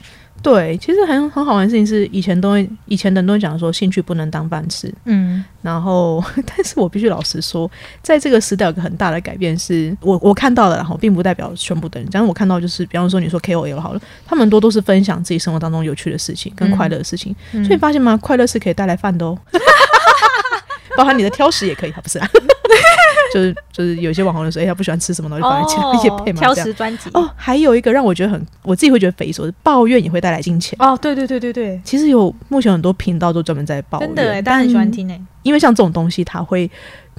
[0.42, 7.70] 对，其实很很好玩的事情是，以前都会，以前的人都会讲说兴趣不能当饭吃，嗯然后， 但是我必须老实说，
[8.02, 12.08] 在这个时代有个很大的改变是，我我看到的，然后并不代表全部的人。
[12.12, 18.16] 但是我看到就是，比方说你说 KOL 好了，他们多都是分享自己生活当中有趣的事情跟快乐的事情，嗯所以你发现吗？
[18.18, 19.38] 快乐是可以带来饭的哦，
[20.96, 22.30] 包含你的挑食也可以，不是、啊？
[23.34, 30.78] 就是就是有些网红就说，哎、他不喜欢吃什么东西，放在其他也配嘛，挑这样食专辑哦，还有一个让我觉得很，我自己会觉得匪夷所思，抱怨也会带来金钱。
[30.80, 36.70] 哦，对对对对对，其实有目前很多频道都专门在抱怨，真的哎，大家很喜欢听哎，因为像这种东西，它会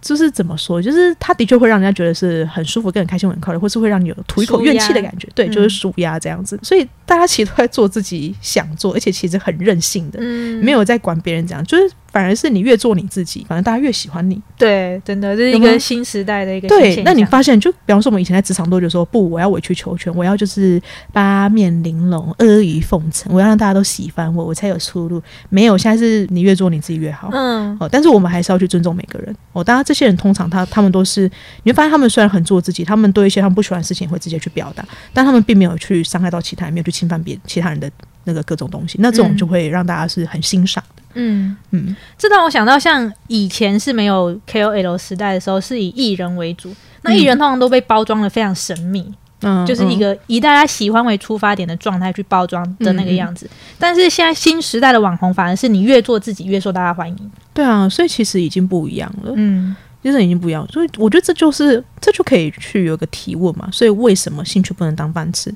[0.01, 5.29] 就是怎么说，就是它的确会让人家觉得是很舒服、跟很开心、很快乐，或是会让你有吐一口怨气的感觉。
[5.35, 6.59] 对，嗯就是舒压这样子。
[6.63, 14.41] 所以大家其实都在做自己想做，而且其实很任性的，嗯没有在管别人怎样，就是反而是你越做你自己，反正大家越喜欢你。
[14.57, 20.81] 对，真的这是一个新时代的一个新对那你发现，就比方说我们以前在职场都就说，不，我要委曲求全，我要就是
[21.13, 25.23] 八面玲珑、阿谀奉承，我要让大家都喜欢我，我才有出路。
[25.49, 27.29] 没有，现在是你越做你自己越好。
[27.33, 29.63] 嗯哦，但是我们还是要去尊重每个人哦。
[29.63, 31.31] 当然，这些人通常他他们都是，
[31.65, 37.91] 你会发现他们虽然很做自己，他们对一些他们不喜欢的事情也会直接去表达，但他们并没有去伤害到其他人，没有去侵犯别其他人的
[38.25, 38.99] 那个各种东西。
[39.01, 40.98] 那这种嗯就会让大家是很欣赏的。
[41.15, 41.57] 嗯。
[41.71, 46.75] 嗯，这让我想到，像以前是没有 KOL 时代的时候，是以艺人为主。
[47.03, 53.49] 那艺人通常都被包装的非常神秘，嗯，就是一个以大家喜欢为出发点的状态去包装的那个样子。
[53.79, 57.31] 但是现在新时代的网红，反而是你越做自己，越受大家欢迎。
[57.55, 59.33] 对啊，所以其实已经不一样了。
[59.37, 63.69] 嗯其实已经不一样，所以我觉得这就是这就可以去有一个提问嘛。
[63.71, 65.53] 所以为什么兴趣不能当饭吃？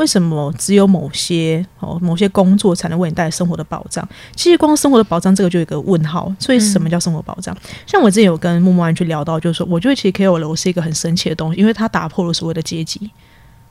[0.00, 4.02] 为什么只有某些哦某些工作才能为你带来生活的保障？
[4.34, 6.34] 其实光生活的保障这个就有一个问号。
[6.38, 7.54] 所以什么叫生活保障？
[7.86, 13.10] 像我之前有跟木木安去聊到，就是说，我觉得其实 KOL 是一个很神奇的东西，因为它打破了所谓的阶级。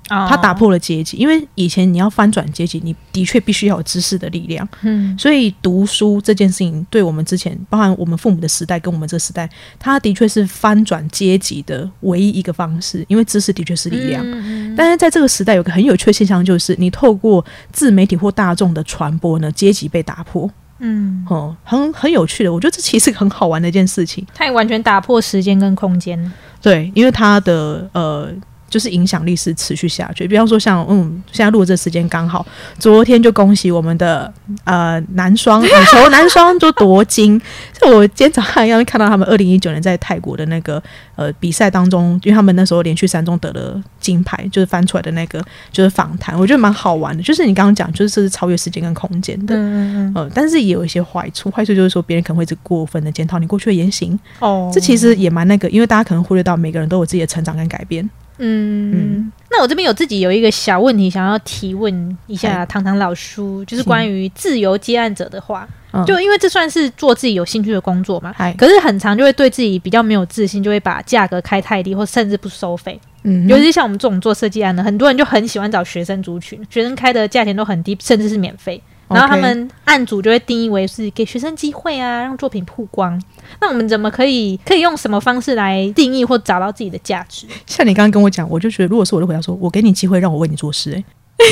[0.09, 4.67] 哦它打破了阶级，因为以前你要翻转阶级，你的确必须要有知识的力量。
[4.81, 14.23] 嗯所以读书这件事情，对我们之前，包含我们父母的时代跟我们这个时代，它的确是翻转阶级的唯一一个方式，因为知识的确是力量。
[14.25, 22.53] 嗯但是在这个时代，有个很有趣的现象，就是你透过自媒体或大众的传播呢，阶级被打破，嗯，哦，很很有趣的。
[22.53, 24.25] 我觉得这其实是个很好玩的一件事情。
[24.33, 26.31] 它也完全打破时间跟空间。
[26.61, 28.31] 对，因为它的呃。
[28.69, 32.45] 就是影响力是持续下去，比方说像嗯，现在录这时间刚好，
[32.77, 34.31] 昨天就恭喜我们的
[34.63, 37.41] 呃男双女 球男双就夺金。
[37.73, 40.81] 就我今天早上一样看到他们二零一九年在泰国的那个
[41.15, 47.23] 呃比赛当中，因为他们那时候连续三中得了金牌，就是翻出来的那个就是访谈，我觉得蛮好玩的。
[47.23, 58.07] 就是你刚刚讲，就是这是超越时间跟空间的，嗯嗯呃，但是也有一些坏处，坏处就是说别人可能会过分的检讨你过去的言行，哦这其实也蛮那个，因为大家可能忽略到每个人都有自己的成长跟改变。
[58.39, 66.05] 嗯，那我这边有自己有一个小问题想要提问一下嗨糖糖老叔，就是是关于自由接案者的话，嗯。
[66.05, 72.99] 就因为这算是做自己有兴趣的工作嘛，可是很长就会对自己比较没有自信，就会把价格开太低，或甚至不收费。
[73.23, 78.81] 嗯尤其是像我们这种做设计案的，很多人就很喜欢找学生族群，学生开的价钱都很低，甚至是免费。
[79.09, 83.19] 然后他们案组就会定义为是给学生机会啊，让作品曝光。
[83.59, 87.47] 那我们怎么可以可以用什么方式来定义或找到自己的价值？
[87.65, 91.03] 像你刚刚跟我讲，我就觉得，如果是我的回答说，我给你机会让我为你做事、欸，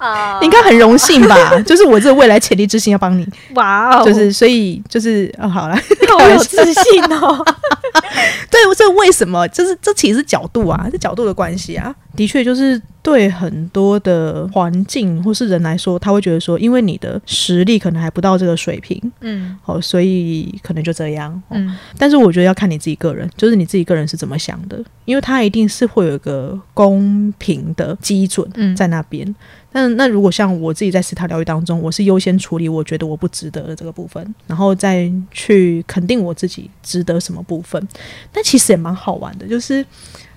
[0.00, 1.58] 啊你应该很荣幸吧？
[1.62, 5.76] 就是我这未来潜力之星要帮你，哇哦，就是所以就是哦，好了，
[6.18, 7.44] 好有自信哦。
[8.50, 9.46] 对，这为什么？
[9.48, 11.94] 就是这其实是角度啊，这角度的关系啊。
[12.16, 21.32] 的确，就是对很多的环境或是人来说，他会觉得说，因为你的实力可能还不到这个水平，嗯哦，所以可能就这样。
[21.48, 29.34] 哦、嗯但是我觉得要看你自己个人，就是你自己个人是怎么想的，因为他一定是会有一个公平的基准嗯在那边。
[29.72, 37.86] 但那如果像我自己在斯塔疗愈当中，我是优先处理我觉得我不值得的这个部分，然后再去肯定我自己值得什么部分。
[38.32, 39.76] 但其实也蛮好玩的，就是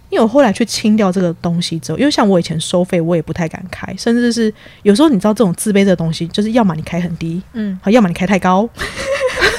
[0.10, 8.70] 因为我后来去清掉这个东西之后，因为像我以前收费我也不太敢开，甚至是有时候你知道这种自卑的东西，就是要么你开很低，嗯，好，要么你开太高，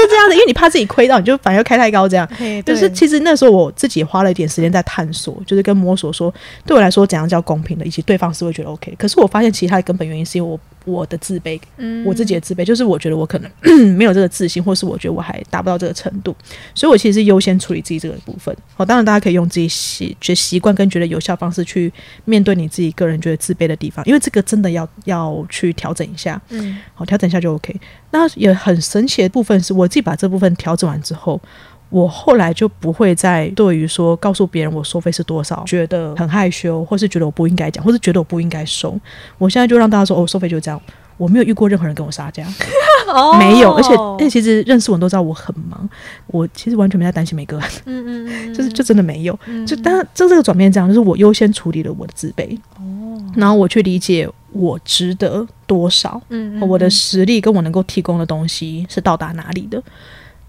[0.00, 2.28] 是这样的，因为你怕自己亏到，你就反而要开太高这样。
[2.36, 6.32] 嘿就是其实那时候我自己也花了一点时间在探索，就是跟摸索说，
[6.66, 8.94] 对我来说怎样叫公平的，以及对方是会觉得 OK。
[8.98, 13.50] 可是我发现其实它的根本原因是因为我我的自卑，嗯我自己的自卑，就是我觉得我可能
[13.96, 16.34] 没有这个自信，或是我觉得我还达不到这个程度，
[16.74, 18.54] 所以我其实是优先处理自己这个部分。
[18.74, 21.92] 好，当然大家可以用自己习觉习惯跟觉得有效方式去
[22.24, 26.40] 面对你自己个人觉得自卑的地方，因为这个真的要要去调整一下。
[26.50, 27.74] 嗯好，调整一下就 OK。
[28.10, 31.40] 那也很神奇的部分是我自己把这部分调整完之后，
[31.94, 38.98] 我后来就不会再对于说告诉别人我收费是多少，觉得很害羞，或是觉得我不应该讲，或是觉得我不应该收。
[39.38, 40.80] 我现在就让大家说，哦，收费就这样。
[41.16, 42.44] 我没有遇过任何人跟我杀价，
[43.06, 43.38] 哦。
[43.38, 45.88] 没有，而且而且其实认识我都知道我很忙，
[46.26, 49.38] 我其实完全没在担心每个人，嗯嗯嗯，就是就真的没有。
[49.46, 49.64] 嗯。
[49.64, 53.22] 就当然，这这个转变这样，就是我优先处理了我的自卑，哦。
[53.36, 59.80] 然后我去理解我值得多少，嗯我的实力跟我能够提供的东西是到达哪里的。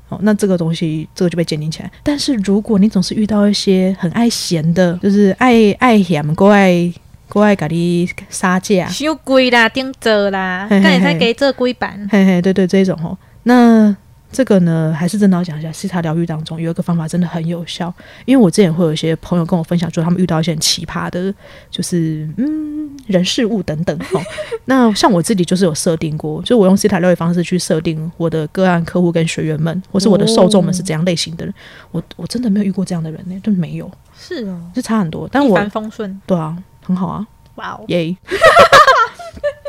[0.09, 1.91] 哦，那这个东西这个就被鉴定起来。
[2.03, 6.93] 但是如果你总是遇到一些很爱闲的，就是爱爱闲、过爱
[7.27, 12.07] 过爱咖你杀价，修贵啦，顶折啦，嘿嘿那你才嘿给这龟板。
[12.11, 13.95] 嘿嘿，对对，这一种哦，那
[14.31, 17.93] 这个呢，还是真的要讲一下，西塔疗愈当中有一个方法真的很有效，
[18.25, 21.33] 因为我之前会有一些朋友跟我分享说，他们遇到一些很奇葩的，
[21.71, 24.21] 就是嗯人事物等等哦。
[24.65, 31.53] 那像我自己就是有设定过，就我用西塔疗愈方式去设定我的个案客户跟学员们，或是我的受众们是怎样类型的人，
[31.91, 35.29] 我我真的没有遇过这样的人呢，就没有，是哦，就差很多。
[35.31, 36.21] 但一我帆风顺。
[36.25, 38.15] 对啊，很好啊，哇哦，耶。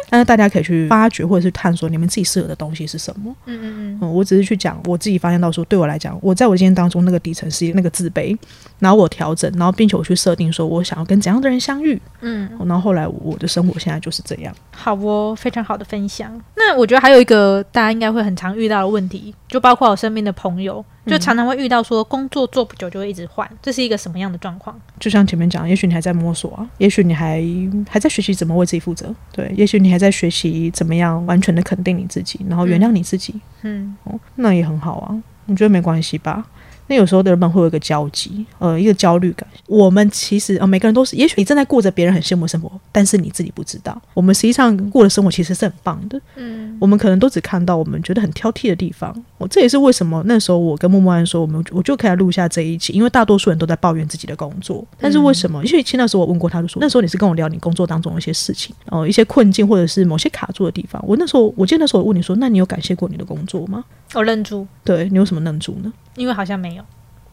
[0.08, 3.34] 但是大家可以去发掘或者是探索你们自己适合的东西是什么。
[3.46, 8.36] 嗯嗯嗯，我只是去讲我自己发现到说，对我来讲，我在我今天当中那个底层是那个自卑，
[8.78, 14.54] 然后我调整，然后并且我去设定说我想要跟怎样的人相遇，嗯，然后后来我的生活现在就是这样。
[14.76, 16.30] 好哦，非常好的分享。
[16.54, 24.78] 那我觉得还有一个大家应该会很常遇到的问题，就包括我身边的朋友，就常常会遇到说工作做不久就会一直换，这是一个什么样的状况？
[25.00, 27.42] 就像前面讲，也许你还在摸索啊，也许你还
[27.88, 36.44] 还在学习怎么为自己负责，对，也许你还在学习怎么样完全的肯定你自己，然后原谅你自己，嗯哦，那也很好啊，我觉得没关系吧。
[36.88, 39.46] 那有时候的人们会有一个焦急，呃，一个焦虑感。
[39.66, 44.00] 我们其实呃，每个人都是，也许你正在过着别人很羡慕的生活，但是你自己不知道。
[44.14, 46.20] 我们实际上过的生活其实是很棒的。
[46.36, 49.14] 嗯我们可能都只看到我们觉得很挑剔的地方。
[49.38, 54.86] 我这也是为什么那时候我跟默默安说，我们我就可以来录下这一期，因为大多数人都在抱怨自己的工作。
[54.98, 55.64] 但是为什么？
[55.64, 61.02] 因为其实那时候我问过他，就说那时候你是跟我聊你工作当中的一些事情，哦、一些困境或者是某些卡住的地方。
[61.06, 63.82] 我那时候我记得那时候我问你说，那你有感谢过你的工作吗？
[64.12, 65.92] 我愣住，对你有什么愣住呢？
[66.16, 66.82] 因为好像没有。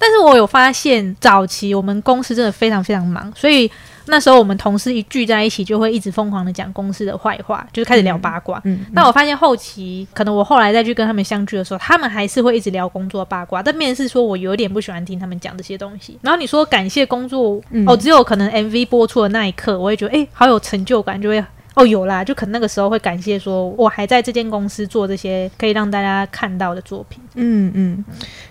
[0.00, 3.70] 但是我有发现，早期我们公司真的非常非常忙，所以
[4.06, 8.58] 那时候我们同事一聚在一起，就会一直疯狂的讲公司的坏话，就是开始聊八卦。
[8.64, 13.62] 嗯，那我发现后期，可能我后来再去跟他们相聚的时候，他们还是会一直聊工作八卦。
[13.62, 16.18] 但面试说我有点不喜欢听他们讲这些东西。
[16.22, 21.44] 然后你说感谢工作，嗯哦，只有可能 MV 播出的那一刻，我会觉得哎、好有成就感，就会。
[21.74, 27.20] 哦，有啦，就可能那个时候会感谢说，我还在这间公司做这些可以让大家看到的作品。
[27.34, 28.04] 嗯嗯，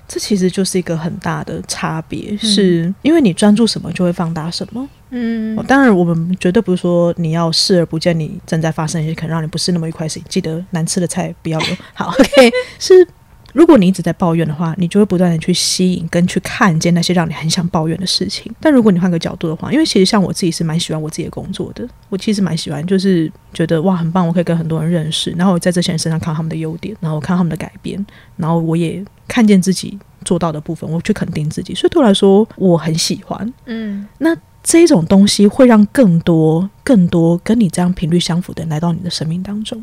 [0.07, 4.87] 这其实就是一个很大的差别，是因为你专注什么就会放大什么。
[5.11, 10.23] 嗯哦，当然，我们绝对不是说你要视而不见你正在发生一些可能让你不是那么愉快的事情。
[10.29, 11.75] 记得难吃的菜不要留。
[11.93, 13.07] 好，OK，是。
[13.53, 18.51] 如果你一直在抱怨的话，你就会不断的去吸引跟去看见那些让你很想抱怨的事情。
[18.59, 28.03] 但如果你换个角度的话，因为其实像我自己是蛮喜欢我自己的工作的，我其实蛮喜欢，就是觉得哇很棒，我可以跟很多人认识，然后我在这些人身上看到他们的优点，然后我看到他们的改变，
[28.37, 31.73] 然后我也看见自己做到的部分，我去肯定自己。
[31.73, 33.53] 所以对我来说，我很喜欢。
[33.65, 39.81] 嗯那这一种东西会让更多、更多跟你这样频率相符的人来到你的生命当中，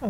[0.00, 0.08] 哦，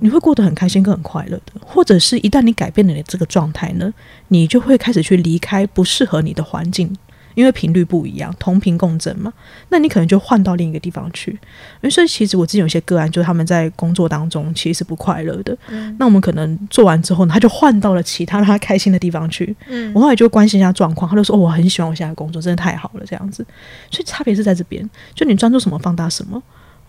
[0.00, 1.52] 你会过得很开心、跟很快乐的。
[1.64, 3.92] 或者是一旦你改变了你这个状态呢，
[4.28, 6.94] 你就会开始去离开不适合你的环境，
[7.34, 9.32] 因为频率不一样，同频共振嘛。
[9.70, 11.30] 那你可能就换到另一个地方去。
[11.30, 11.38] 因
[11.82, 15.56] 为所以其实我之前有些个案，就是他们在工作当中其实是不快乐的。
[15.68, 19.56] 嗯那我们可能做完之后呢，他就换到了其他让他开心的地方去。
[19.68, 23.44] 嗯我后来就关心一下状况，他就说：“哦，我很喜欢我现在的工作，真的太好了。”这样子，
[23.90, 26.42] 所以差别是在这边，就你专注什么放大什么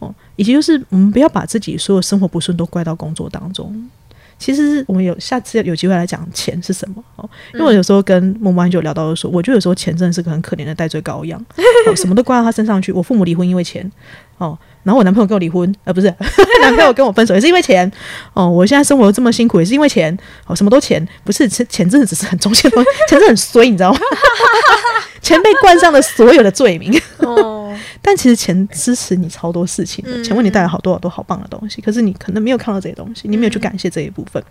[0.05, 3.89] 哦，以及就是我们不要把自己所有生活不顺都怪到工作当中。
[4.37, 11.39] 其实我们有下次有机会来讲钱是什么哦，因为我有时候跟木木安就有聊到说，我觉得有时候钱真的是个很可怜的戴罪羔羊，
[11.87, 12.91] 哦、什么都怪到他身上去。
[12.91, 13.89] 我父母离婚因为钱
[14.37, 16.07] 哦，然后我男朋友跟我离婚，呃，不是
[16.61, 17.89] 男朋友跟我分手也是因为钱。
[18.33, 20.17] 哦，我现在生活这么辛苦也是因为钱。
[20.45, 23.99] 哦，什么都钱，不是钱钱真的只是很中性的东西， 钱是很衰，你知道吗？
[25.21, 30.23] 钱被冠上了所有的罪名，哦，但其实钱支持你超多事情的，嗯。
[30.23, 34.43] 钱为你带来好多好多好棒的东西，可是你可能没有看到这些东西，你没有去感谢这一部分。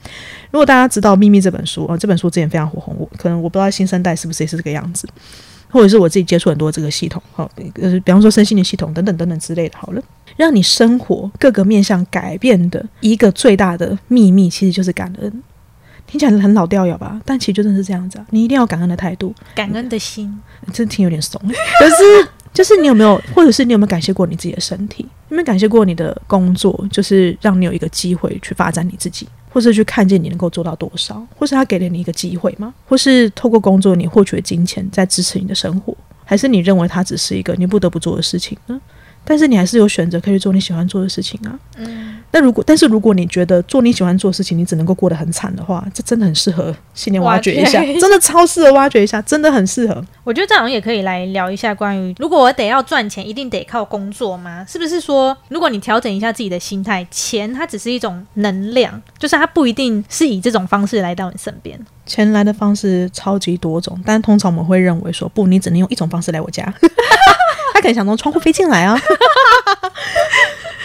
[0.51, 5.07] 如果大家知道《秘密》这本书，哦，这本书之前非常火红，我可能我不知道新生代是不是也是这个样子，
[5.71, 7.51] 或者是我自己接触很多这个系统，好、
[7.81, 10.03] 呃，比方说身心灵系统等等等等之类的，好了。
[10.37, 15.43] 让你生活各个面向改变的一个最大的秘密，其实就是感恩。
[16.07, 18.27] 听起来很老掉牙吧，但其实就真的是这样子啊！
[18.31, 20.37] 你一定要感恩的态度，感恩的心，
[20.73, 21.41] 真挺有点怂，
[21.79, 25.07] 可是就是你有没有，或者是你有没有感谢过你自己的身体？
[25.29, 32.75] 有没有感谢过你的工作，就是让你有一个机会去发展你自己，或是去看见你能够做到多少，或是他给了你一个机会吗？
[32.89, 38.81] 或是透过工作你获取的金钱在支持你的生活，还是你认为它只是一个你不得不做的事情呢？
[39.25, 41.57] 但是你还是有选择可以去做你喜欢做的事情啊。
[41.77, 50.05] 嗯，那如果，但是如果你觉得做你喜欢做的事情，你只能够过得很惨的话，这真的很适合信念挖掘一下真的超适合挖掘一下，真的很适合。
[50.25, 54.67] 我觉得这好像也可以来聊一下关于，如果我得要赚钱，一定得靠工作吗？
[54.69, 61.79] 是不是说，如果你调整一下自己的心态，钱它只是一种能量，就是它不一定是以这种方式来到你身边。
[62.05, 66.65] 钱来的方式超级多种，但通常我们会认为说，不，你只能用一种方式来我家。
[67.73, 69.01] 他可能想从窗户飞进来啊。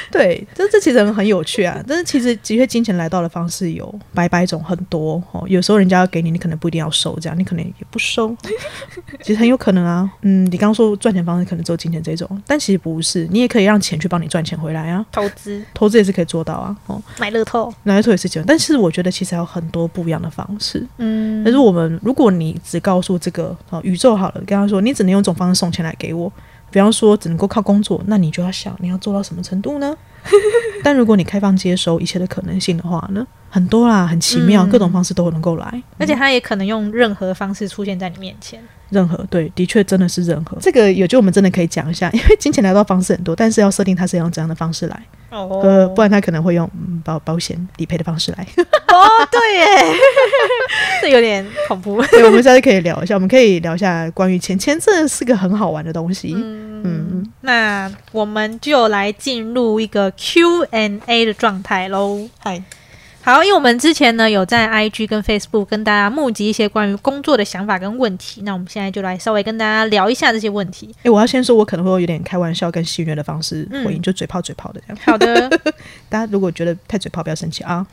[0.12, 1.82] 对，这这其实很很有趣啊。
[1.88, 5.44] 但是其实的确金钱来到的方式有百百种，很多哦。
[5.48, 8.36] 有时候人家要给你，你可能不一定要收，这样你可能也不收。
[9.22, 10.10] 其实很有可能啊。
[10.22, 15.06] 嗯，你刚刚说赚钱方式可能只有金钱这种，但其实不是，你也可以让钱去帮你赚钱回来啊。
[15.12, 16.76] 投资、投资也是可以做到啊。
[16.88, 20.86] 哦，买乐透，买乐透也是这样，但是我觉得其实还有很多不一样的方式。
[20.98, 26.32] 嗯但是我们，如果你只告诉这个哦宇宙好了，跟他说你只能用这种方式送钱来给我，
[26.72, 29.96] 比方说只能够靠工作，那你就要想你要做到什么程度呢？
[30.84, 38.62] 但如果你开放接收一切的可能性的话呢，很多啦，很奇妙，嗯各种方式都能够来，而且他也可能用任何方式出现在你面前。
[38.90, 40.58] 任何对，的确真的是任何。
[40.62, 48.48] 这个有就我们真的可以讲一下，因为金钱来到方式很多，但是要设定它是用怎样的方式来，哦呃，不然他可能会用嗯保保险理赔的方式来。
[48.90, 49.66] 哦，对耶，
[51.02, 52.02] 这有点恐怖。
[52.08, 56.34] 对，我们下次可以聊一下，我们可以聊一下关于钱，钱真的是个很好玩的东西。
[56.36, 62.28] 嗯嗯那我们就来进入一个 Q&A 的状态喽。
[62.40, 62.62] 嗨，
[63.30, 70.90] 好，因为我们之前呢有在 IG 跟 Facebook 跟大家募集一些关于工作的想法跟问题，那我们现在就来稍微跟大家聊一下这些问题。
[71.04, 74.98] 诶，我要先说，我可能会有点开玩笑跟戏谑的方式回应，嗯就嘴炮嘴炮的这样。
[75.06, 75.48] 好的，
[76.10, 77.86] 大家如果觉得太嘴炮，不要生气啊。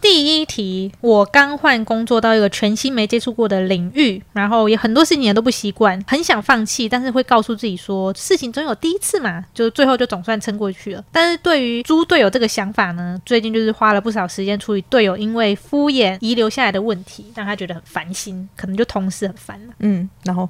[0.00, 11.04] 第一题，我刚换工作到一个全新没接触过的领域，然后也很多事情也都不习惯，很想放弃，但是会告诉自己说，事情总有第一次嘛，就最后就总算撑过去了。
[11.10, 19.72] 但是对于猪队友这个想法呢，最近就是花了不少时间处理队友因为敷衍遗留下来的问题，让他觉得很烦心，可能就同事很烦了。
[19.80, 20.48] 嗯，然后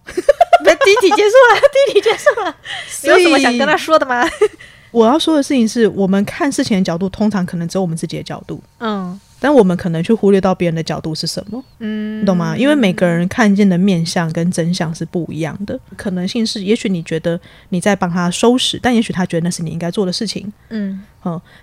[0.64, 2.54] 那第一题结束了，第一题结束了，
[3.04, 4.28] 你有什么想跟他说的吗？
[4.90, 12.56] 我要说的事情是我们看事情的角度，通常可能只有我们自己的角度，嗯但我们可能去忽略到别人的角度是什么，嗯你懂吗？
[12.56, 20.52] 因为每个人看见的面相跟真相是不一样的，可能性是，也许你觉得你在帮他收拾，但也许他觉得那是你应该做的事情。
[20.68, 21.02] 嗯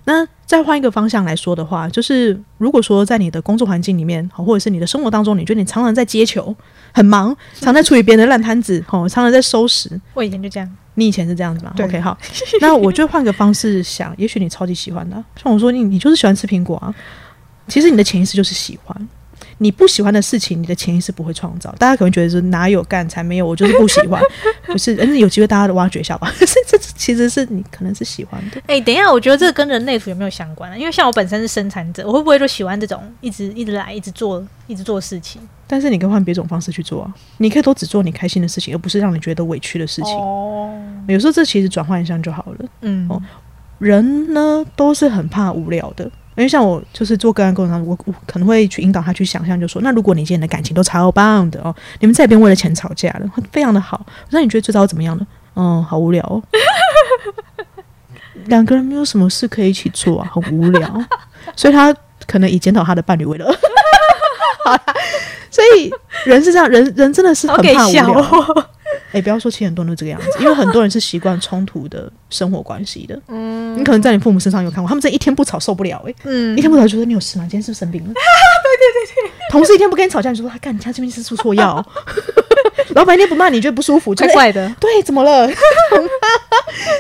[0.04, 6.56] 那再换一个方向来说的话，就是如果说在你的工作环境里面，好或者是你的生活当中，你觉得你常常在接球，
[6.94, 9.90] 很忙，常在处理别人的烂摊子，哦，常常在收拾。
[10.14, 12.16] 我以前就这样，你以前是这样子吗对？OK，好，
[12.62, 16.94] 那我就换个方式想，也许你超级喜欢的啊，像我说你，你就是喜欢吃苹果啊。
[17.68, 19.10] 其实你的潜意识就是喜欢，
[19.60, 21.74] 你不喜欢的事情，你的潜意识不会创造。
[21.78, 24.22] 大家可能觉得说哪有干才没有，我就是不喜欢，
[24.66, 24.96] 不是？
[24.96, 26.32] 但是有机会大家都挖掘一下吧。
[26.40, 28.62] 这这其实是你可能是喜欢的。
[28.68, 30.78] 哎、等一下，我觉得这跟人类图有没有相关啊？
[30.78, 35.42] 因为像我本身是生产者，我会不会就喜欢这种一直一直来、一直做、一直做事情？
[35.70, 40.14] 但是你可以换别种方式去做啊，你可以都只做你开心的事情，而不是让你觉得委屈的事情。
[40.14, 40.74] 哦，
[41.08, 42.66] 有时候这其实转换一下就好了。
[42.82, 43.22] 嗯，哦
[43.80, 55.26] 人呢都是很怕无聊的，因为像我就是做个案过程当中，我我可能会去引导他去想象，就说那如果你今天的感情都超棒的哦，你们再也不用为了钱吵架了，非常的好，那你觉得最糟怎么样呢？
[55.56, 56.42] 嗯，好无聊哦，
[58.46, 61.04] 两个人没有什么事可以一起做啊，很无聊，
[61.56, 61.92] 所以他
[62.28, 63.46] 可能以检讨他的伴侣为乐。
[64.64, 64.82] 好啦
[65.50, 65.92] 所以
[66.24, 68.70] 人是这样，人人真的是很怕无聊。
[69.18, 69.20] 哦。
[69.20, 73.20] 哎、不要说其实很多人都这个样子，因为很多人是习惯冲突的生活关系的。
[73.28, 77.44] 嗯你可能在你父母身上有看过，他们这一天不吵受不了、欸，嗯一天不吵就说你有事吗？
[77.44, 78.08] 今天是不是生病了？
[78.14, 81.86] 对对对对，同事一天不跟你吵架，你就说他干，你家这边是出错药。
[82.96, 84.76] 老板一天不骂你，觉得不舒服，就是怪怪的。
[84.80, 85.48] 对，怎么了？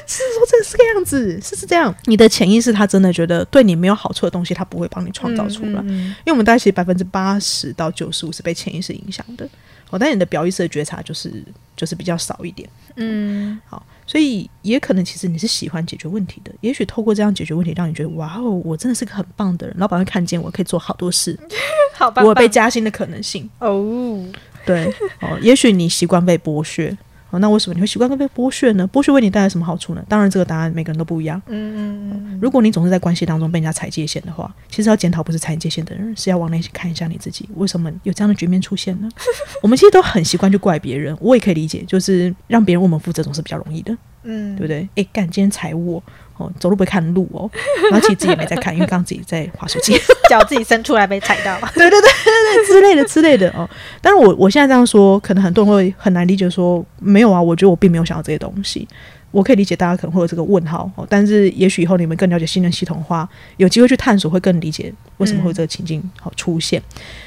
[0.06, 1.94] 是说这是个样子，是是这样。
[2.06, 5.82] 你的潜意识他真的觉得对你没有好处的东西，他不会帮你创造出来。
[5.86, 9.48] 嗯因为我们大概其实百分之八十到九十五是被潜意识影响的，
[9.90, 11.32] 哦，但你的表意识的觉察就是
[11.78, 12.68] 就是比较少一点。
[12.96, 21.40] 嗯好，所以也可能其实你是喜欢解决问题的，也许透过这样解决问题，让你觉得哇哦，我真的是个很棒的人，老板会看见我可以做好多事，
[21.96, 23.50] 好吧，我有被加薪的可能性。
[23.60, 24.26] 哦，
[24.66, 26.98] 对，哦，也许你习惯被剥削。
[27.30, 28.90] 哦，那为什么你会习惯被剥削呢？
[28.92, 30.04] 剥削为你带来什么好处呢？
[30.08, 31.42] 当然，这个答案每个人都不一样。
[31.48, 39.10] 嗯嗯嗯如果你总是在关系当中被人家踩界限的话，其实要检讨不是踩界限的人，是要往内看一下你自己，为什么有这样的局面出现呢？
[39.62, 43.96] 我们其实都很习惯去怪别人，我也可以理解，就是让别人为我们负责总是比较容易的，
[44.28, 44.88] 嗯，对不对？
[44.96, 46.04] 哎，干，今天踩我
[46.38, 47.50] 哦，走路不会看路哦，
[47.90, 49.98] 然后其实自己也没在看，因为刚刚自己在划手机。
[50.30, 51.58] 脚自己伸出来被踩到。
[51.74, 53.68] 对对对对对之类的之类的哦。
[54.02, 58.86] 但是我我现在这样说，可能很多人会很难理解说，没有啊，我觉得我并没有想要这些东西。
[59.32, 66.82] 我可以理解大家可能会有这个问号，但是也许以后你们更了解信任系统的话，有机会去探索，会更理解为什么会有这个情境好出现。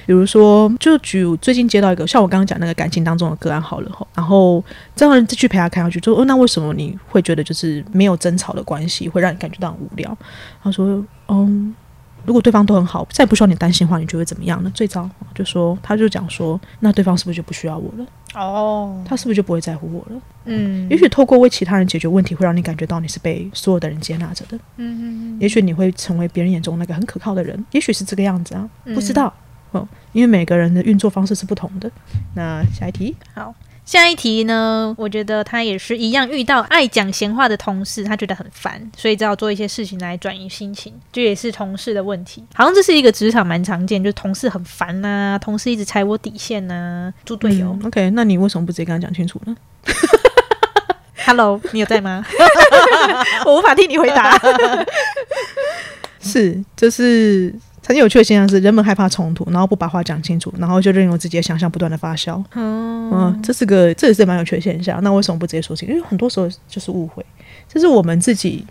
[0.07, 4.65] 比如说，就举最近接到一个像我刚刚讲那个感情当中的个案好了，然后
[4.97, 10.17] 这样的人去陪他看下去，就说，那为什么你会觉得就是没有争吵的关系会让你感觉到很无聊？
[10.63, 11.75] 他说，嗯。
[12.27, 14.71] 如果对方都很好，再不需要你担心的话，你觉得会怎么样呢？
[14.75, 18.07] 最糟就说，他就讲说，那对方是不是就不需要我了？
[18.35, 20.21] 哦，他是不是就不会在乎我了？
[20.45, 24.57] 嗯，也许透过为其他人解决问题，会让你感觉到你是被所有的人接纳着的。
[24.77, 29.33] 嗯嗯也许你会成为别人眼中那个很可靠的人，也许是这个样子啊，嗯不知道
[29.73, 31.91] 哦，因为每个人的运作方式是不同的。
[32.35, 33.55] 那下一题，好。
[33.91, 34.95] 下一题呢？
[34.97, 40.95] 我觉得他也是一样，遇到爱讲闲话的同事，他觉得很烦，所以只好做一些事情来转移心情。
[41.13, 47.77] 这也是同事的问题，好像这是一个职场蛮常见，就是同事很烦呐、同事一直踩我底线呐、猪队友。
[47.81, 49.57] 嗯 OK，那你为什么不直接跟他讲清楚呢
[51.27, 52.25] ？Hello，你有在吗？
[53.45, 54.41] 我无法替你回答。
[56.23, 57.53] 是，就是
[57.87, 62.43] 很有趣的现象是，人们害怕冲突，然后不把话讲清楚，然后就任由自己的想象不断的发酵。
[62.55, 65.03] 嗯嗯，这是个这也是蛮有趣的现象。
[65.03, 65.95] 那为什么不直接说清楚？
[65.95, 67.25] 因为很多时候就是误会，
[67.67, 68.65] 就是我们自己，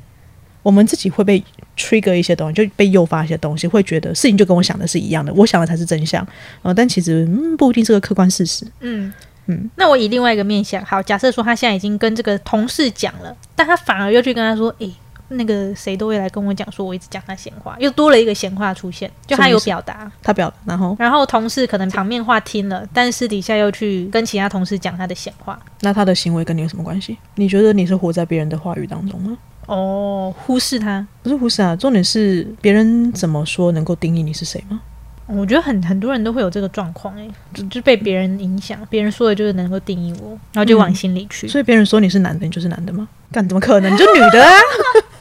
[0.64, 1.44] 我们自己会被
[1.76, 6.26] trigger 一些东西，就被诱发一些东西，会觉得事情就跟我想的是一样的，我想的才是真相。
[6.62, 8.66] 呃，但其实嗯不一定是个客观事实。
[8.80, 9.12] 嗯
[9.48, 14.94] 嗯那我以另外一个面向，好，假设说他现在已经跟这个同事讲了，但他反而又去跟他说，诶、
[15.30, 25.60] 那个谁都会来跟我讲说我一直讲他闲话，又多了一个闲话出现，就他有表达，他表，然后然后同事可能场面话听了，但私底下又去跟其他同事讲他的闲话。
[25.82, 27.18] 那他的行为跟你有什么关系？
[27.36, 29.38] 你觉得你是活在别人的话语当中吗？
[29.68, 31.06] 哦，忽视他。
[31.22, 34.82] 不是忽视啊，重点是别人怎么说能够定义你是谁吗？
[35.28, 41.48] 我觉得很很多人都会有这个状况，哎，就就被别人影响，别人说的就是能够定义我，然后就往心里去。
[41.48, 43.08] 所以别人说你是男的，你就是男的吗？
[43.32, 43.94] 干怎么可能？
[43.94, 44.52] 你就女的啊！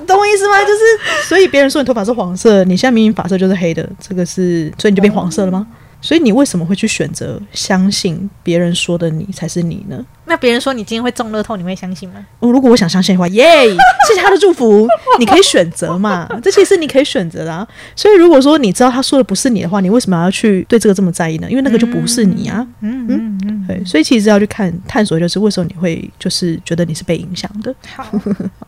[0.00, 0.54] 你懂我意思吗？
[0.64, 5.66] 就是，所以别人说你头发是黄色，你现在明明发色就是黑的，这个是，所以你就变黄色了吗？
[6.00, 9.98] 所以你为什么会去选择相信别人说的你才是你呢？
[10.26, 12.24] 那别人说你今天会中乐透，你会相信吗？
[12.38, 13.44] 哦，如果我想相信的话，耶，
[14.06, 14.86] 谢谢他的祝福。
[15.18, 17.66] 你可以选择嘛， 这其实你可以选择的啊。
[17.96, 21.50] 所以如果说你知道他说的不是你的话，你为什么要去对这个这么在意呢？
[21.50, 22.64] 因为那个就不是你啊。
[22.80, 27.74] 嗯嗯嗯，对，所以其实要去看探索，就是为什么你会就是觉得你是被影响的。
[27.96, 28.04] 好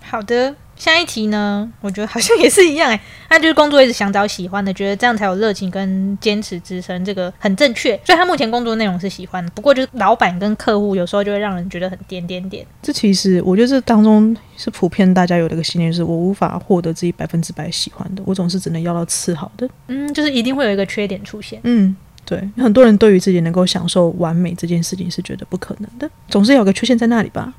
[0.00, 0.52] 好的。
[0.80, 7.90] 下一题呢，我觉得好像也是一样哎， 他就是工作一直想找喜欢的，觉得这样才有热情跟坚持支撑，这个很正确。
[8.02, 12.66] 所以他目前工作内容是喜欢的，不过就是老板跟客户有时候就会让人觉得很点点点。
[12.80, 19.68] 这其实我觉得这当中是普遍大家有的一个信念，是我无法获得自己百分之百喜欢的，我总是只能要到次好的。
[19.88, 21.60] 嗯，就是一定会有一个缺点出现。
[21.64, 27.52] 嗯，对，很多人对于自己能够享受完美这件事情是觉得不可能的，总是有个缺陷在那里吧。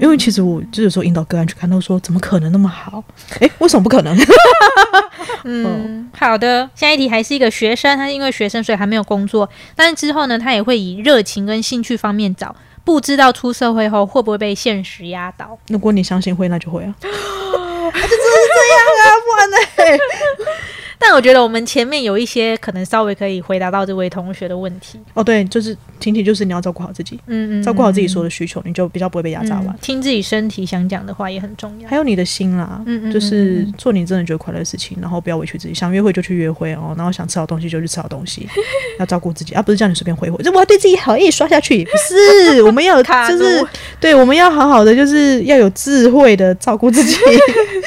[0.00, 3.02] 因为其实我就有时候引导个案去看到说，怎么可能那么好？
[3.40, 4.16] 诶，为什么不可能？
[5.44, 6.68] 嗯，好的。
[6.74, 15.58] 下一题还是一个学生，他因为学生所以还没有工作，但是之后呢，他也会以热情跟兴趣方面找，不知道出社会后会不会被现实压倒。
[15.68, 16.94] 如果你相信会，那就会啊。
[17.00, 19.56] 这真的是这样啊，不然呢？
[20.98, 24.98] 但我觉得我们前面有一些可能稍微可以回答到这位同学的问题。
[25.14, 29.68] 哦，对，就是前提就是你要照顾好自己，嗯嗯，照顾好自己所有的需求，你就比较不会被压榨完。
[29.68, 31.88] 嗯听自己身体想讲的话也很重要。
[31.88, 38.46] 还有你的心啦，嗯嗯嗯就是做你真的觉得快乐的事情，然后不要委屈自己，想约会就去约会哦，然后想吃好东西就去吃好东西，
[38.98, 43.64] 要照顾自己，而、不是叫你随便挥霍，这我要对自己好，一直刷下去，不是，我们要就是
[44.00, 47.16] 对，我们要好好的，就是要有智慧的照顾自己。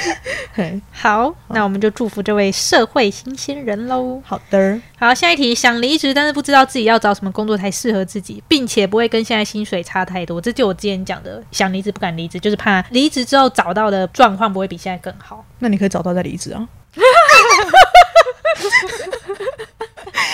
[0.54, 4.22] 嘿好，那我们就祝福这位社会新鲜人喽。
[4.26, 10.42] 好的，好，下一题，想离职，但是不知道自己要找什么工作才适合自己，并且不会跟现在薪水差太多。
[10.42, 15.46] 这就我之前讲的，想离职不敢离职，就是怕离职之后找到的状况不会比现在更好。
[15.60, 16.68] 那你可以找到再离职啊。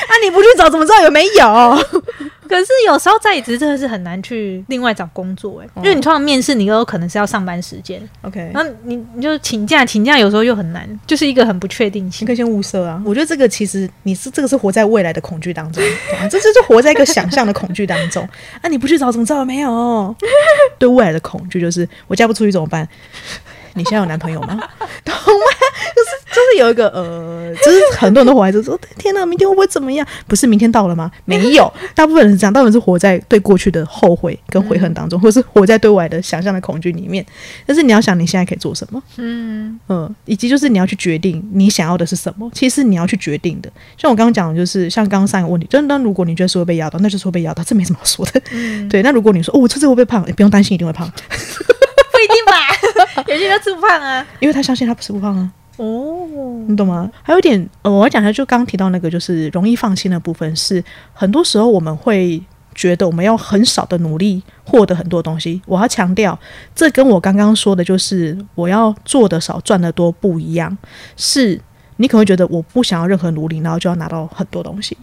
[0.08, 0.12] 啊！
[0.24, 1.76] 你不去找，怎么知道有没有？
[2.48, 12.34] 可是有时候在职真的是很难去另外找工作、欸，因为你通常面试，你都有可能是要上班时间，OK，那你你就请假，请假有时候又很难，就是一个很不确定性你可。
[12.34, 13.02] 以先物色啊。
[13.04, 15.84] 我觉得这个其实你是这个是活在未来的恐惧当中，
[16.30, 18.24] 这就是活在一个想象的恐惧当中。
[18.62, 20.16] 啊，你不去找，怎么知道没有？
[20.78, 22.88] 对未来的恐惧就是我嫁不出去怎么办？
[23.74, 24.60] 你现在有男朋友吗？
[25.04, 25.46] 懂吗？
[25.96, 30.06] 就是就是有一个呃，就是很多人都活在这说，天哪，明天会不会怎么样？
[30.28, 31.12] 不是明天到了吗？
[31.26, 37.26] 没有， 大部分人是这样，大部分是活在对过去的后悔跟悔恨当中，或是活在对未来的想象的恐惧里面。
[37.66, 39.02] 但是你要想，你现在可以做什么？
[39.18, 43.70] 嗯嗯，以及就是你要去决定你想要的是什么，其实你要去决定的。
[43.98, 48.42] 像我刚刚讲的，就是像刚刚上一个问题，就是那如果你觉得是会被压到，那就是会被压到，这没什么好说的。
[48.52, 54.26] 嗯，对，那如果你说哦，我这次会不会胖，也不用担心，一定会胖，不一定吧， 有些人吃不胖啊。
[54.40, 56.28] 因为他相信他不是不胖啊，哦，
[56.68, 57.10] 你懂吗？
[57.24, 62.42] 还有一点，呃，我要讲一下，就刚刚提到那个，就是容易放心的部分，是很多时候我们会。
[62.76, 66.40] 觉得我们要很少的努力获得很多东西，我要强调，
[66.76, 70.78] 这跟我刚刚说的，就是我要做的少赚的多不一样。
[71.16, 71.60] 是
[71.96, 74.96] 你可能会觉得我不想要任何努力，然后就要拿到很多东西，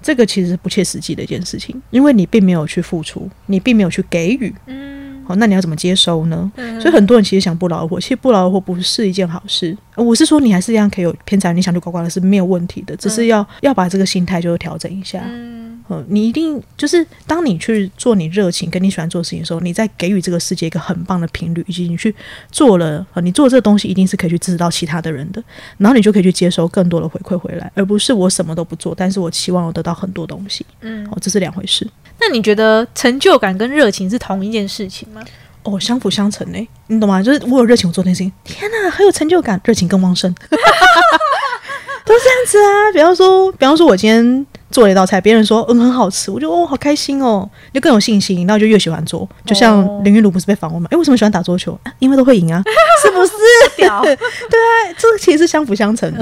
[0.00, 5.01] 这个其实是不切实际的一件事情，因为你并没有去付出，你并没有去给予，嗯，
[5.32, 6.52] 好，那你要怎么接收呢？
[6.56, 9.74] 嗯所以很多人其实想不劳而获，其实不劳而获不是一件好事。
[9.94, 15.22] 呃我是说，你还是一样可以有偏财，你想去刮刮乐是没有问题的，只是要、要把这个心态就调整一下。
[15.26, 22.14] 嗯嗯，你一定就是当你去做你热情跟你喜欢做的事情的时候，你在给予这个世界一个很棒的频率，以及你去
[22.50, 25.42] 做了，呃，你做这个东西一定是可以去支持到其他的人的，
[25.78, 30.64] 然后你就可以去接收更多的回馈回来，而不是我什么都不做，但是我期望我得到很多东西。
[30.80, 31.86] 嗯，哦，这是两回事。
[32.20, 35.21] 那你觉得成就感跟热情是同一件事情吗？
[35.64, 37.22] 哦，相辅相成呢，你懂吗？
[37.22, 40.34] 就是我有热情，我做那些事情，天哪，很有成就感，热情更旺盛，
[42.06, 42.92] 都这样子啊。
[42.92, 49.28] 比方说，比方说我今天做了一道菜，别人说嗯很好吃，我就哦好开心哦，就更有信心，那我就越喜欢做。
[49.46, 50.88] 就像哦林云儒不是被访问嘛？
[50.92, 51.78] 哎，为什么喜欢打桌球？
[51.84, 52.62] 啊因为都会赢啊，
[53.02, 53.32] 是不是？
[53.76, 54.02] 屌，
[54.98, 56.20] 这个其实是相辅相成的。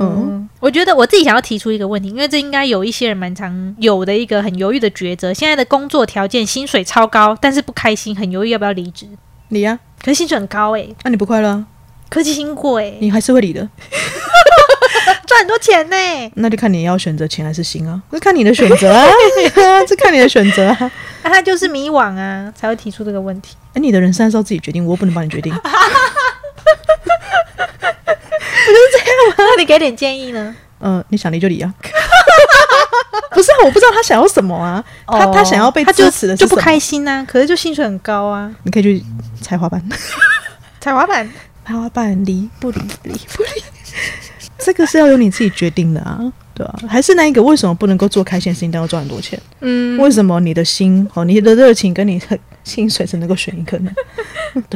[0.00, 5.32] 嗯，我觉得我自己想要提出一个问题，因为这应该有一些人蛮常有的一个很犹豫的抉择。
[5.34, 9.06] 现在的工作条件薪水超高，但是不开心，很犹豫要不要离职。
[9.48, 11.66] 你啊，可是薪水很高诶、那、你不快乐啊，
[12.08, 13.68] 科技新贵诶、你还是会理的。
[15.38, 15.96] 很多钱呢，
[16.34, 18.00] 那就看你要选择钱还是行啊。
[18.10, 19.06] 不是看你的选择啊，
[19.86, 20.90] 是看你的选择啊。
[21.22, 23.56] 那他就是迷惘啊，才会提出这个问题。
[23.74, 25.52] 哎，你的人生是要自己决定，我不能帮你决定。
[25.54, 25.58] 不
[28.74, 30.54] 就是这样吗，那你给点建议呢？
[30.80, 31.72] 嗯，你想离就离啊。
[33.30, 34.84] 不是啊，我不知道他想要什么啊。
[35.06, 37.24] 他他想要被支持的，就不开心啊。
[37.24, 39.04] 可是就薪水很高啊，你可以去
[39.40, 39.82] 踩滑板，
[40.80, 41.28] 踩滑板，
[41.66, 42.80] 踩滑板，离不离？
[43.04, 43.62] 离不离？
[44.58, 46.20] 这个是要由你自己决定的啊，
[46.52, 49.40] 对啊，还是那一个为什么不能够做开心的事情，但要赚很多钱？
[49.60, 52.38] 嗯，为什么你的心哦，你的热情跟你的
[52.68, 53.90] 薪水只能够选一个呢？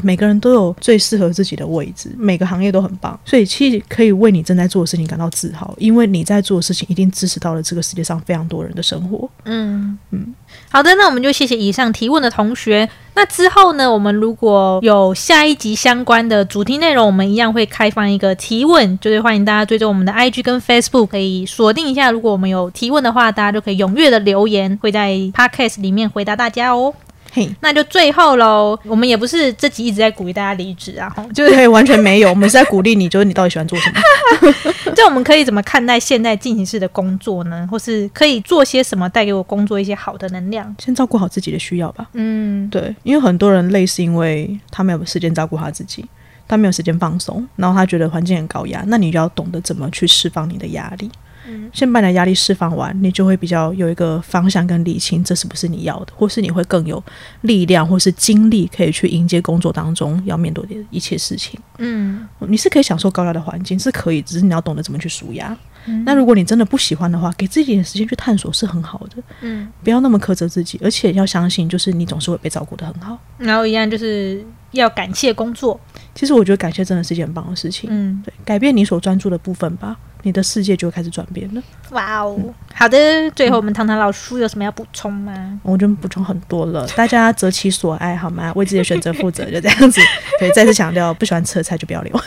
[0.03, 9.29] 每个人都有最适合自己的位置，每个行业都很棒，所以其实可以为你正在做的事情感到自豪，因为你在做的事情一定支持到了这个世界上非常多人的生活。
[9.45, 10.35] 嗯嗯，
[10.71, 12.89] 好的，那我们就谢谢以上提问的同学。
[13.15, 22.11] 那之后呢，我们如果有下一集相关的主题内容，我们一样会开放一个提问，就是欢迎大家追踪我们的 IG 跟 Facebook，可以锁定一下。
[22.11, 26.95] 如果我们有提问的话，大家就可以踊跃的留言，会在 Podcast 里面回答大家哦。
[27.35, 34.01] 嘿，那就最后喽，我们也不是这集一直在鼓励大家离职啊，就是对，完全没有，我们是在鼓励你，就是你到底喜欢做什么。
[34.95, 37.67] 就我们可以怎么看待现在进行式的工作呢？
[37.71, 40.77] 或是可以做些什么带给我工作一些好的能量？
[40.79, 42.07] 先照顾好自己的需要吧。
[42.13, 46.05] 嗯，对，因为很多人累是因为他没有时间照顾他自己，
[46.47, 51.11] 他没有时间放松，然后他觉得环境很高压，那你就要懂得怎么去释放你的压力。
[51.49, 57.03] 嗯先把你的压力释放完，你就会比较有一个方向跟理清，这是不是你要的，或是你会更有
[57.43, 61.59] 力量或是精力可以去迎接工作当中要面对的一切事情。
[61.79, 65.57] 嗯你是可以享受高压的环境，是可以，只是你要懂得怎么去舒压。
[65.87, 73.19] 嗯那如果你真的不喜欢的话，给自己一点时间去探索是很好的，嗯，不要那么苛责自己，而且要相信，就是你总是会被照顾的很好。
[73.39, 75.79] 然后一样就是要感谢工作。
[76.15, 81.63] 其实我觉得感谢真的是一件很棒的事情，嗯，对，改变你所专注的部分吧，你的世界就会开始转变了。
[81.91, 82.39] 哇哦，
[82.75, 82.99] 好的。
[83.33, 85.61] 最后我们糖糖老叔有什么要补充吗？
[85.63, 88.53] 我觉得补充很多了，大家择其所爱好吗？
[88.55, 90.01] 为自己的选择负责，就这样子。
[90.39, 92.21] 对，再次强调，不喜欢吃的菜就不要留。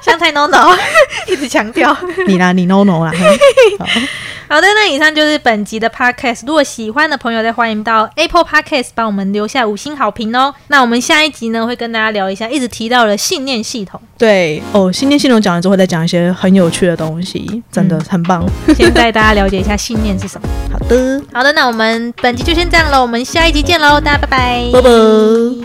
[0.04, 0.76] 香菜 no no，
[1.26, 1.96] 一直强调。
[2.26, 3.12] 你啦，你 no no 啦。
[3.78, 3.86] 好
[4.48, 6.40] 好的，那以上就是本集的 podcast。
[6.44, 10.52] 如果喜欢的朋友，再欢迎到 Apple Podcast 帮我们留下五星好评哦。
[10.66, 14.00] 那我们下一集呢，会跟大家聊一下一直提到的信念系统。
[14.18, 18.44] 对哦，信念系统讲完之后，再讲一些很有趣的东西，真的很棒。
[18.74, 20.48] 先带大家了解一下信念是什么。
[20.72, 24.90] 好的，好的，那我们本集就先这样了，我们下一集见喽，大家拜拜，拜拜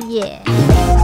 [0.10, 0.95] 耶。